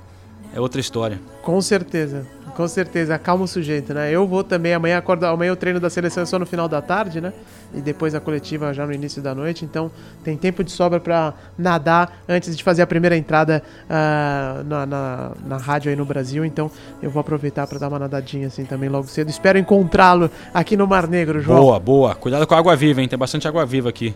é 0.54 0.60
outra 0.60 0.80
história. 0.80 1.20
Com 1.48 1.62
certeza, 1.62 2.26
com 2.54 2.68
certeza. 2.68 3.14
Acalma 3.14 3.44
o 3.44 3.48
sujeito, 3.48 3.94
né? 3.94 4.12
Eu 4.12 4.26
vou 4.26 4.44
também 4.44 4.74
amanhã 4.74 4.98
acordar. 4.98 5.30
Amanhã 5.30 5.50
o 5.50 5.56
treino 5.56 5.80
da 5.80 5.88
seleção 5.88 6.22
é 6.22 6.26
só 6.26 6.38
no 6.38 6.44
final 6.44 6.68
da 6.68 6.82
tarde, 6.82 7.22
né? 7.22 7.32
E 7.72 7.80
depois 7.80 8.14
a 8.14 8.20
coletiva 8.20 8.74
já 8.74 8.86
no 8.86 8.92
início 8.92 9.22
da 9.22 9.34
noite. 9.34 9.64
Então 9.64 9.90
tem 10.22 10.36
tempo 10.36 10.62
de 10.62 10.70
sobra 10.70 11.00
pra 11.00 11.32
nadar 11.56 12.22
antes 12.28 12.54
de 12.54 12.62
fazer 12.62 12.82
a 12.82 12.86
primeira 12.86 13.16
entrada 13.16 13.62
ah, 13.88 14.62
na, 14.66 14.84
na, 14.84 15.30
na 15.42 15.56
rádio 15.56 15.88
aí 15.88 15.96
no 15.96 16.04
Brasil. 16.04 16.44
Então 16.44 16.70
eu 17.02 17.08
vou 17.08 17.22
aproveitar 17.22 17.66
pra 17.66 17.78
dar 17.78 17.88
uma 17.88 17.98
nadadinha 17.98 18.48
assim 18.48 18.66
também 18.66 18.90
logo 18.90 19.08
cedo. 19.08 19.30
Espero 19.30 19.58
encontrá-lo 19.58 20.30
aqui 20.52 20.76
no 20.76 20.86
Mar 20.86 21.08
Negro, 21.08 21.40
João. 21.40 21.60
Boa, 21.60 21.80
boa. 21.80 22.14
Cuidado 22.14 22.46
com 22.46 22.54
a 22.54 22.58
água 22.58 22.76
viva, 22.76 23.00
hein? 23.00 23.08
Tem 23.08 23.18
bastante 23.18 23.48
água 23.48 23.64
viva 23.64 23.88
aqui. 23.88 24.14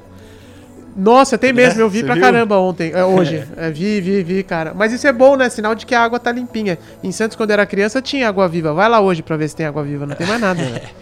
Nossa, 0.96 1.38
tem 1.38 1.52
mesmo, 1.52 1.80
eu 1.80 1.88
vi 1.88 2.02
pra 2.04 2.14
viu? 2.14 2.22
caramba 2.22 2.58
ontem, 2.58 2.92
é, 2.92 3.04
hoje. 3.04 3.44
É, 3.56 3.70
vi, 3.70 4.00
vi, 4.00 4.22
vi, 4.22 4.42
cara. 4.42 4.72
Mas 4.74 4.92
isso 4.92 5.06
é 5.06 5.12
bom, 5.12 5.36
né? 5.36 5.48
Sinal 5.48 5.74
de 5.74 5.86
que 5.86 5.94
a 5.94 6.02
água 6.02 6.18
tá 6.18 6.30
limpinha. 6.30 6.78
Em 7.02 7.10
Santos, 7.12 7.36
quando 7.36 7.50
eu 7.50 7.54
era 7.54 7.66
criança, 7.66 8.02
tinha 8.02 8.28
água 8.28 8.48
viva. 8.48 8.72
Vai 8.72 8.88
lá 8.88 9.00
hoje 9.00 9.22
pra 9.22 9.36
ver 9.36 9.48
se 9.48 9.56
tem 9.56 9.66
água 9.66 9.82
viva, 9.82 10.06
não 10.06 10.14
tem 10.14 10.26
mais 10.26 10.40
nada. 10.40 10.62
né? 10.62 10.80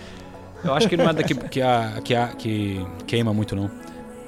Eu 0.62 0.74
acho 0.74 0.88
que 0.90 0.96
não 0.96 1.08
é 1.08 1.12
daqui 1.14 1.34
que, 1.34 1.62
a, 1.62 1.94
que, 2.04 2.14
a, 2.14 2.28
que 2.28 2.84
queima 3.06 3.32
muito, 3.32 3.56
não. 3.56 3.70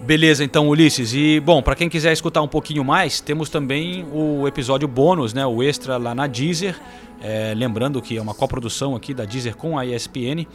Beleza, 0.01 0.43
então, 0.43 0.67
Ulisses. 0.69 1.13
E, 1.13 1.39
bom, 1.41 1.63
pra 1.63 1.75
quem 1.75 1.89
quiser 1.91 2.11
escutar 2.13 2.41
um 2.41 2.49
pouquinho 2.49 2.83
mais, 2.83 3.21
temos 3.21 3.51
também 3.51 4.05
o 4.11 4.49
episódio 4.49 4.89
bônus, 4.89 5.35
né? 5.35 5.45
O 5.47 5.63
extra 5.63 5.99
lá 5.99 6.15
na 6.15 6.27
Deezer. 6.27 6.75
É, 7.23 7.53
lembrando 7.55 8.01
que 8.03 8.17
é 8.17 8.23
uma 8.23 8.35
coprodução 8.35 8.97
aqui 8.97 9.13
da 9.15 9.25
Deezer 9.25 9.55
com 9.57 9.79
a 9.79 9.85
ESPN. 9.87 10.47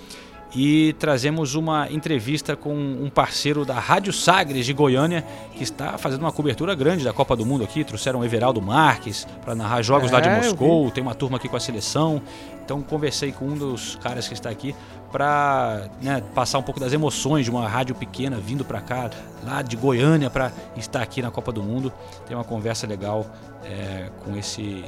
E 0.55 0.93
trazemos 0.93 1.55
uma 1.55 1.91
entrevista 1.91 2.55
com 2.55 2.73
um 2.73 3.09
parceiro 3.09 3.65
da 3.65 3.79
Rádio 3.79 4.13
Sagres 4.13 4.65
de 4.65 4.73
Goiânia, 4.73 5.25
que 5.53 5.63
está 5.63 5.97
fazendo 5.97 6.21
uma 6.21 6.31
cobertura 6.31 6.73
grande 6.73 7.03
da 7.03 7.11
Copa 7.11 7.35
do 7.35 7.45
Mundo 7.45 7.63
aqui. 7.63 7.83
Trouxeram 7.83 8.21
o 8.21 8.25
Everaldo 8.25 8.61
Marques 8.61 9.27
para 9.43 9.53
narrar 9.53 9.81
jogos 9.81 10.09
lá 10.09 10.19
de 10.19 10.29
É, 10.29 10.37
Moscou. 10.37 10.89
Tem 10.89 11.03
uma 11.03 11.13
turma 11.13 11.37
aqui 11.37 11.49
com 11.49 11.57
a 11.57 11.59
seleção. 11.59 12.21
Então 12.63 12.81
conversei 12.81 13.31
com 13.31 13.45
um 13.45 13.55
dos 13.55 13.95
caras 13.97 14.27
que 14.27 14.33
está 14.33 14.49
aqui 14.49 14.75
para 15.11 15.89
passar 16.33 16.59
um 16.59 16.63
pouco 16.63 16.79
das 16.79 16.91
emoções 16.91 17.45
de 17.45 17.51
uma 17.51 17.67
rádio 17.67 17.95
pequena 17.95 18.37
vindo 18.37 18.65
para 18.65 18.81
cá, 18.81 19.09
lá 19.43 19.61
de 19.61 19.77
Goiânia, 19.77 20.29
para 20.29 20.51
estar 20.75 21.01
aqui 21.01 21.21
na 21.21 21.31
Copa 21.31 21.51
do 21.51 21.63
Mundo. 21.63 21.93
Tem 22.25 22.35
uma 22.35 22.43
conversa 22.43 22.85
legal 22.85 23.25
é, 23.63 24.09
com 24.23 24.35
esse, 24.35 24.83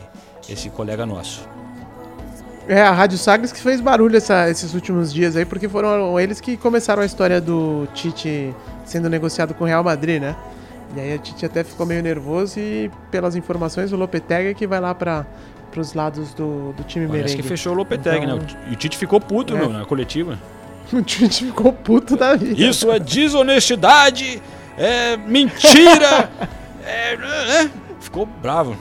esse 0.49 0.69
colega 0.69 1.05
nosso. 1.05 1.47
É, 2.69 2.81
a 2.83 2.91
Rádio 2.91 3.17
Sagres 3.17 3.51
que 3.51 3.59
fez 3.59 3.81
barulho 3.81 4.15
essa- 4.15 4.47
esses 4.49 4.73
últimos 4.75 5.11
dias 5.11 5.35
aí, 5.35 5.43
porque 5.43 5.67
foram 5.67 6.19
eles 6.19 6.39
que 6.39 6.55
começaram 6.55 7.01
a 7.01 7.05
história 7.05 7.41
do 7.41 7.87
Tite 7.95 8.53
sendo 8.85 9.09
negociado 9.09 9.53
com 9.55 9.63
o 9.63 9.67
Real 9.67 9.83
Madrid, 9.83 10.21
né? 10.21 10.35
E 10.95 10.99
aí 10.99 11.15
o 11.15 11.19
Tite 11.19 11.45
até 11.45 11.63
ficou 11.63 11.85
meio 11.85 12.01
nervoso 12.03 12.59
e, 12.59 12.91
pelas 13.11 13.35
informações, 13.35 13.91
o 13.91 13.95
Lopetegui 13.95 14.53
que 14.53 14.67
vai 14.67 14.79
lá 14.79 14.93
para 14.93 15.25
os 15.75 15.93
lados 15.93 16.33
do, 16.35 16.71
do 16.73 16.83
time 16.83 17.07
Parece 17.07 17.23
merengue. 17.23 17.41
que 17.41 17.47
fechou 17.47 17.73
o 17.73 17.75
Lopetegui, 17.75 18.23
Então, 18.25 18.37
né? 18.37 18.45
E 18.69 18.73
o 18.73 18.75
Tite 18.75 18.97
ficou 18.97 19.19
puto 19.19 19.55
É. 19.55 19.59
meu, 19.59 19.69
na 19.69 19.83
coletiva. 19.85 20.37
O 20.93 21.01
Tite 21.03 21.45
ficou 21.45 21.71
puto 21.73 22.15
da 22.17 22.35
vida. 22.35 22.59
Isso 22.59 22.91
é 22.91 22.97
desonestidade, 22.99 24.41
é 24.77 25.15
mentira, 25.17 26.29
é, 26.83 27.13
é, 27.63 27.69
ficou 27.99 28.25
bravo. 28.25 28.75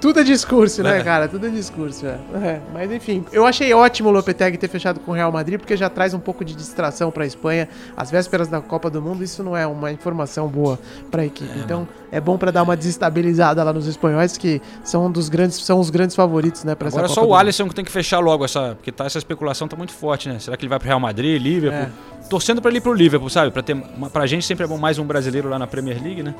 Tudo 0.00 0.20
é 0.20 0.22
discurso, 0.22 0.82
né, 0.82 0.98
É. 0.98 1.02
cara? 1.04 1.28
Tudo 1.28 1.46
é 1.46 1.50
discurso, 1.50 2.06
é. 2.06 2.18
É, 2.42 2.60
Mas 2.72 2.90
enfim, 2.90 3.24
eu 3.32 3.44
achei 3.44 3.72
ótimo 3.74 4.08
o 4.08 4.12
Lopetegui 4.12 4.56
ter 4.56 4.68
fechado 4.68 4.98
com 5.00 5.12
o 5.12 5.14
Real 5.14 5.30
Madrid, 5.30 5.58
porque 5.58 5.76
já 5.76 5.90
traz 5.90 6.14
um 6.14 6.18
pouco 6.18 6.44
de 6.44 6.54
distração 6.54 7.10
pra 7.10 7.26
Espanha. 7.26 7.68
Às 7.96 8.10
vésperas 8.10 8.48
da 8.48 8.60
Copa 8.60 8.88
do 8.88 9.02
Mundo, 9.02 9.22
isso 9.22 9.42
não 9.42 9.56
é 9.56 9.66
uma 9.66 9.92
informação 9.92 10.48
boa 10.48 10.78
pra 11.10 11.24
equipe. 11.24 11.58
então, 11.58 11.86
é 12.10 12.20
bom 12.20 12.38
pra 12.38 12.50
dar 12.50 12.62
uma 12.62 12.76
desestabilizada 12.76 13.62
lá 13.62 13.72
nos 13.72 13.86
espanhóis, 13.86 14.38
que 14.38 14.62
são 14.82 15.06
um 15.06 15.10
dos 15.10 15.28
grandes, 15.28 15.56
são 15.62 15.78
os 15.78 15.90
grandes 15.90 16.16
favoritos, 16.16 16.64
né, 16.64 16.74
pra 16.74 16.88
Agora 16.88 17.02
é 17.02 17.04
essa 17.04 17.14
só 17.14 17.20
Copa 17.20 17.32
o 17.32 17.36
Alisson 17.36 17.68
que 17.68 17.74
tem 17.74 17.84
que 17.84 17.92
fechar 17.92 18.20
logo 18.20 18.44
essa, 18.44 18.74
porque 18.76 18.90
tá 18.90 19.04
essa 19.04 19.18
especulação 19.18 19.68
tá 19.68 19.76
muito 19.76 19.92
forte, 19.92 20.28
né? 20.28 20.38
Será 20.38 20.56
que 20.56 20.64
ele 20.64 20.70
vai 20.70 20.78
pro 20.78 20.88
Real 20.88 21.00
Madrid, 21.00 21.40
Liverpool? 21.40 21.88
Torcendo 22.28 22.62
pra 22.62 22.70
ele 22.70 22.78
ir 22.78 22.80
pro 22.80 22.92
Liverpool, 22.92 23.28
sabe? 23.28 23.50
Para 23.50 23.62
ter 23.62 23.74
uma, 23.74 24.08
pra 24.08 24.24
gente 24.26 24.44
sempre 24.46 24.64
é 24.64 24.66
bom 24.66 24.78
mais 24.78 24.98
um 24.98 25.04
brasileiro 25.04 25.48
lá 25.48 25.58
na 25.58 25.66
Premier 25.66 26.02
League, 26.02 26.22
né? 26.22 26.34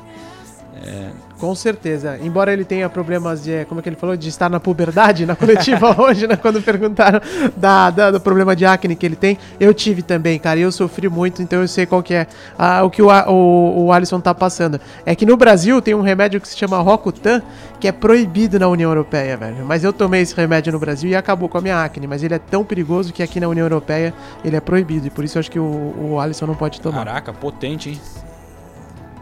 É, 0.83 1.09
Com 1.39 1.53
certeza. 1.55 2.17
Embora 2.21 2.51
ele 2.53 2.63
tenha 2.65 2.89
problemas 2.89 3.43
de, 3.43 3.65
como 3.65 3.79
é 3.79 3.83
que 3.83 3.89
ele 3.89 3.95
falou, 3.95 4.15
de 4.17 4.29
estar 4.29 4.49
na 4.49 4.59
puberdade, 4.59 5.25
na 5.25 5.35
coletiva 5.35 5.95
hoje, 6.01 6.25
né? 6.27 6.35
Quando 6.35 6.61
perguntaram 6.61 7.19
da, 7.57 7.89
da- 7.89 8.11
do 8.11 8.19
problema 8.19 8.55
de 8.55 8.65
acne 8.65 8.95
que 8.95 9.05
ele 9.05 9.15
tem, 9.15 9.37
eu 9.59 9.73
tive 9.73 10.01
também, 10.01 10.37
cara. 10.39 10.59
E 10.59 10.63
eu 10.63 10.71
sofri 10.71 11.07
muito, 11.09 11.41
então 11.41 11.61
eu 11.61 11.67
sei 11.67 11.85
qual 11.85 12.01
que 12.03 12.13
é 12.13 12.27
ah, 12.57 12.83
o 12.83 12.89
que 12.89 13.01
o, 13.01 13.07
o, 13.09 13.85
o 13.85 13.91
Alisson 13.91 14.19
tá 14.19 14.33
passando. 14.33 14.79
É 15.05 15.15
que 15.15 15.25
no 15.25 15.35
Brasil 15.37 15.81
tem 15.81 15.93
um 15.95 16.01
remédio 16.01 16.39
que 16.41 16.47
se 16.47 16.57
chama 16.57 16.79
Rocutan, 16.79 17.41
que 17.79 17.87
é 17.87 17.91
proibido 17.91 18.59
na 18.59 18.67
União 18.67 18.89
Europeia, 18.91 19.35
velho. 19.37 19.65
Mas 19.65 19.83
eu 19.83 19.91
tomei 19.93 20.21
esse 20.21 20.35
remédio 20.35 20.71
no 20.73 20.79
Brasil 20.79 21.09
e 21.09 21.15
acabou 21.15 21.49
com 21.49 21.57
a 21.57 21.61
minha 21.61 21.83
acne. 21.83 22.05
Mas 22.07 22.23
ele 22.23 22.33
é 22.35 22.39
tão 22.39 22.63
perigoso 22.63 23.11
que 23.13 23.21
aqui 23.23 23.39
na 23.39 23.47
União 23.47 23.65
Europeia 23.65 24.13
ele 24.43 24.55
é 24.55 24.59
proibido. 24.61 25.07
E 25.07 25.09
por 25.09 25.23
isso 25.23 25.37
eu 25.37 25.39
acho 25.39 25.51
que 25.51 25.59
o, 25.59 25.95
o 26.13 26.19
Alisson 26.19 26.45
não 26.47 26.55
pode 26.55 26.79
tomar. 26.81 26.99
caraca, 27.05 27.33
potente, 27.33 27.89
hein? 27.89 28.01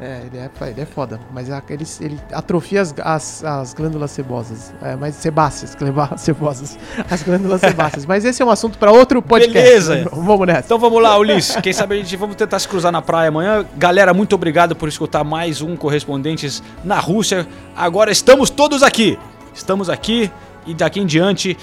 É, 0.02 0.22
ele 0.26 0.38
é, 0.38 0.50
ele 0.70 0.82
é 0.82 0.86
foda. 0.86 1.20
Mas 1.32 1.50
ele, 1.50 1.86
ele 2.00 2.20
atrofia 2.32 2.82
as, 2.82 2.96
as, 3.00 3.44
as 3.44 3.74
glândulas 3.74 4.12
sebosas. 4.12 4.74
É, 4.82 4.96
mas 4.96 5.16
sebáceas, 5.16 5.76
sebosas. 6.18 6.80
As 7.10 7.22
glândulas 7.22 7.60
sebáceas. 7.60 8.06
Mas 8.06 8.24
esse 8.24 8.42
é 8.42 8.46
um 8.46 8.50
assunto 8.50 8.78
pra 8.78 8.92
outro 8.92 9.22
podcast. 9.22 9.90
Beleza. 9.90 10.10
Vamos 10.12 10.48
nessa. 10.48 10.66
Então 10.66 10.80
vamos 10.80 11.02
lá, 11.02 11.18
Ulisses. 11.18 11.58
Quem 11.58 11.74
sabe 11.74 11.96
a 11.96 11.98
gente 11.98 12.16
vamos 12.16 12.36
tentar 12.36 12.60
se 12.60 12.68
cruzar 12.68 12.92
na 12.92 13.02
praia 13.02 13.28
amanhã. 13.28 13.66
Galera, 13.76 14.14
muito 14.14 14.34
obrigado 14.34 14.76
por 14.76 14.88
escutar 14.88 15.24
mais 15.24 15.62
um 15.62 15.76
Correspondentes 15.76 16.64
na 16.84 17.00
Rússia. 17.00 17.46
Agora 17.76 18.10
estamos 18.12 18.50
todos 18.50 18.84
aqui. 18.84 19.20
Estamos 19.54 19.90
aqui 19.90 20.32
e 20.66 20.74
daqui 20.74 21.02
em 21.02 21.06
diante 21.06 21.58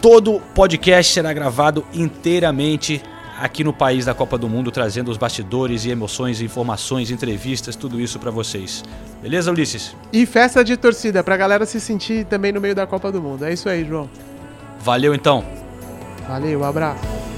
todo 0.00 0.40
podcast 0.54 1.12
será 1.12 1.32
gravado 1.32 1.84
inteiramente 1.94 3.00
aqui 3.38 3.64
no 3.64 3.72
país 3.72 4.04
da 4.04 4.14
Copa 4.14 4.38
do 4.38 4.48
Mundo, 4.48 4.70
trazendo 4.70 5.10
os 5.10 5.16
bastidores 5.16 5.84
e 5.84 5.90
emoções, 5.90 6.40
informações, 6.40 7.10
entrevistas, 7.10 7.76
tudo 7.76 8.00
isso 8.00 8.18
pra 8.18 8.30
vocês. 8.30 8.84
Beleza, 9.22 9.50
Ulisses? 9.50 9.96
E 10.12 10.26
festa 10.26 10.64
de 10.64 10.76
torcida, 10.76 11.22
pra 11.22 11.36
galera 11.36 11.66
se 11.66 11.80
sentir 11.80 12.24
também 12.26 12.52
no 12.52 12.60
meio 12.60 12.74
da 12.74 12.86
Copa 12.86 13.10
do 13.10 13.20
Mundo. 13.20 13.44
É 13.44 13.52
isso 13.52 13.68
aí, 13.68 13.84
João. 13.84 14.08
Valeu 14.80 15.14
então. 15.14 15.44
Valeu, 16.28 16.60
um 16.60 16.64
abraço. 16.64 17.33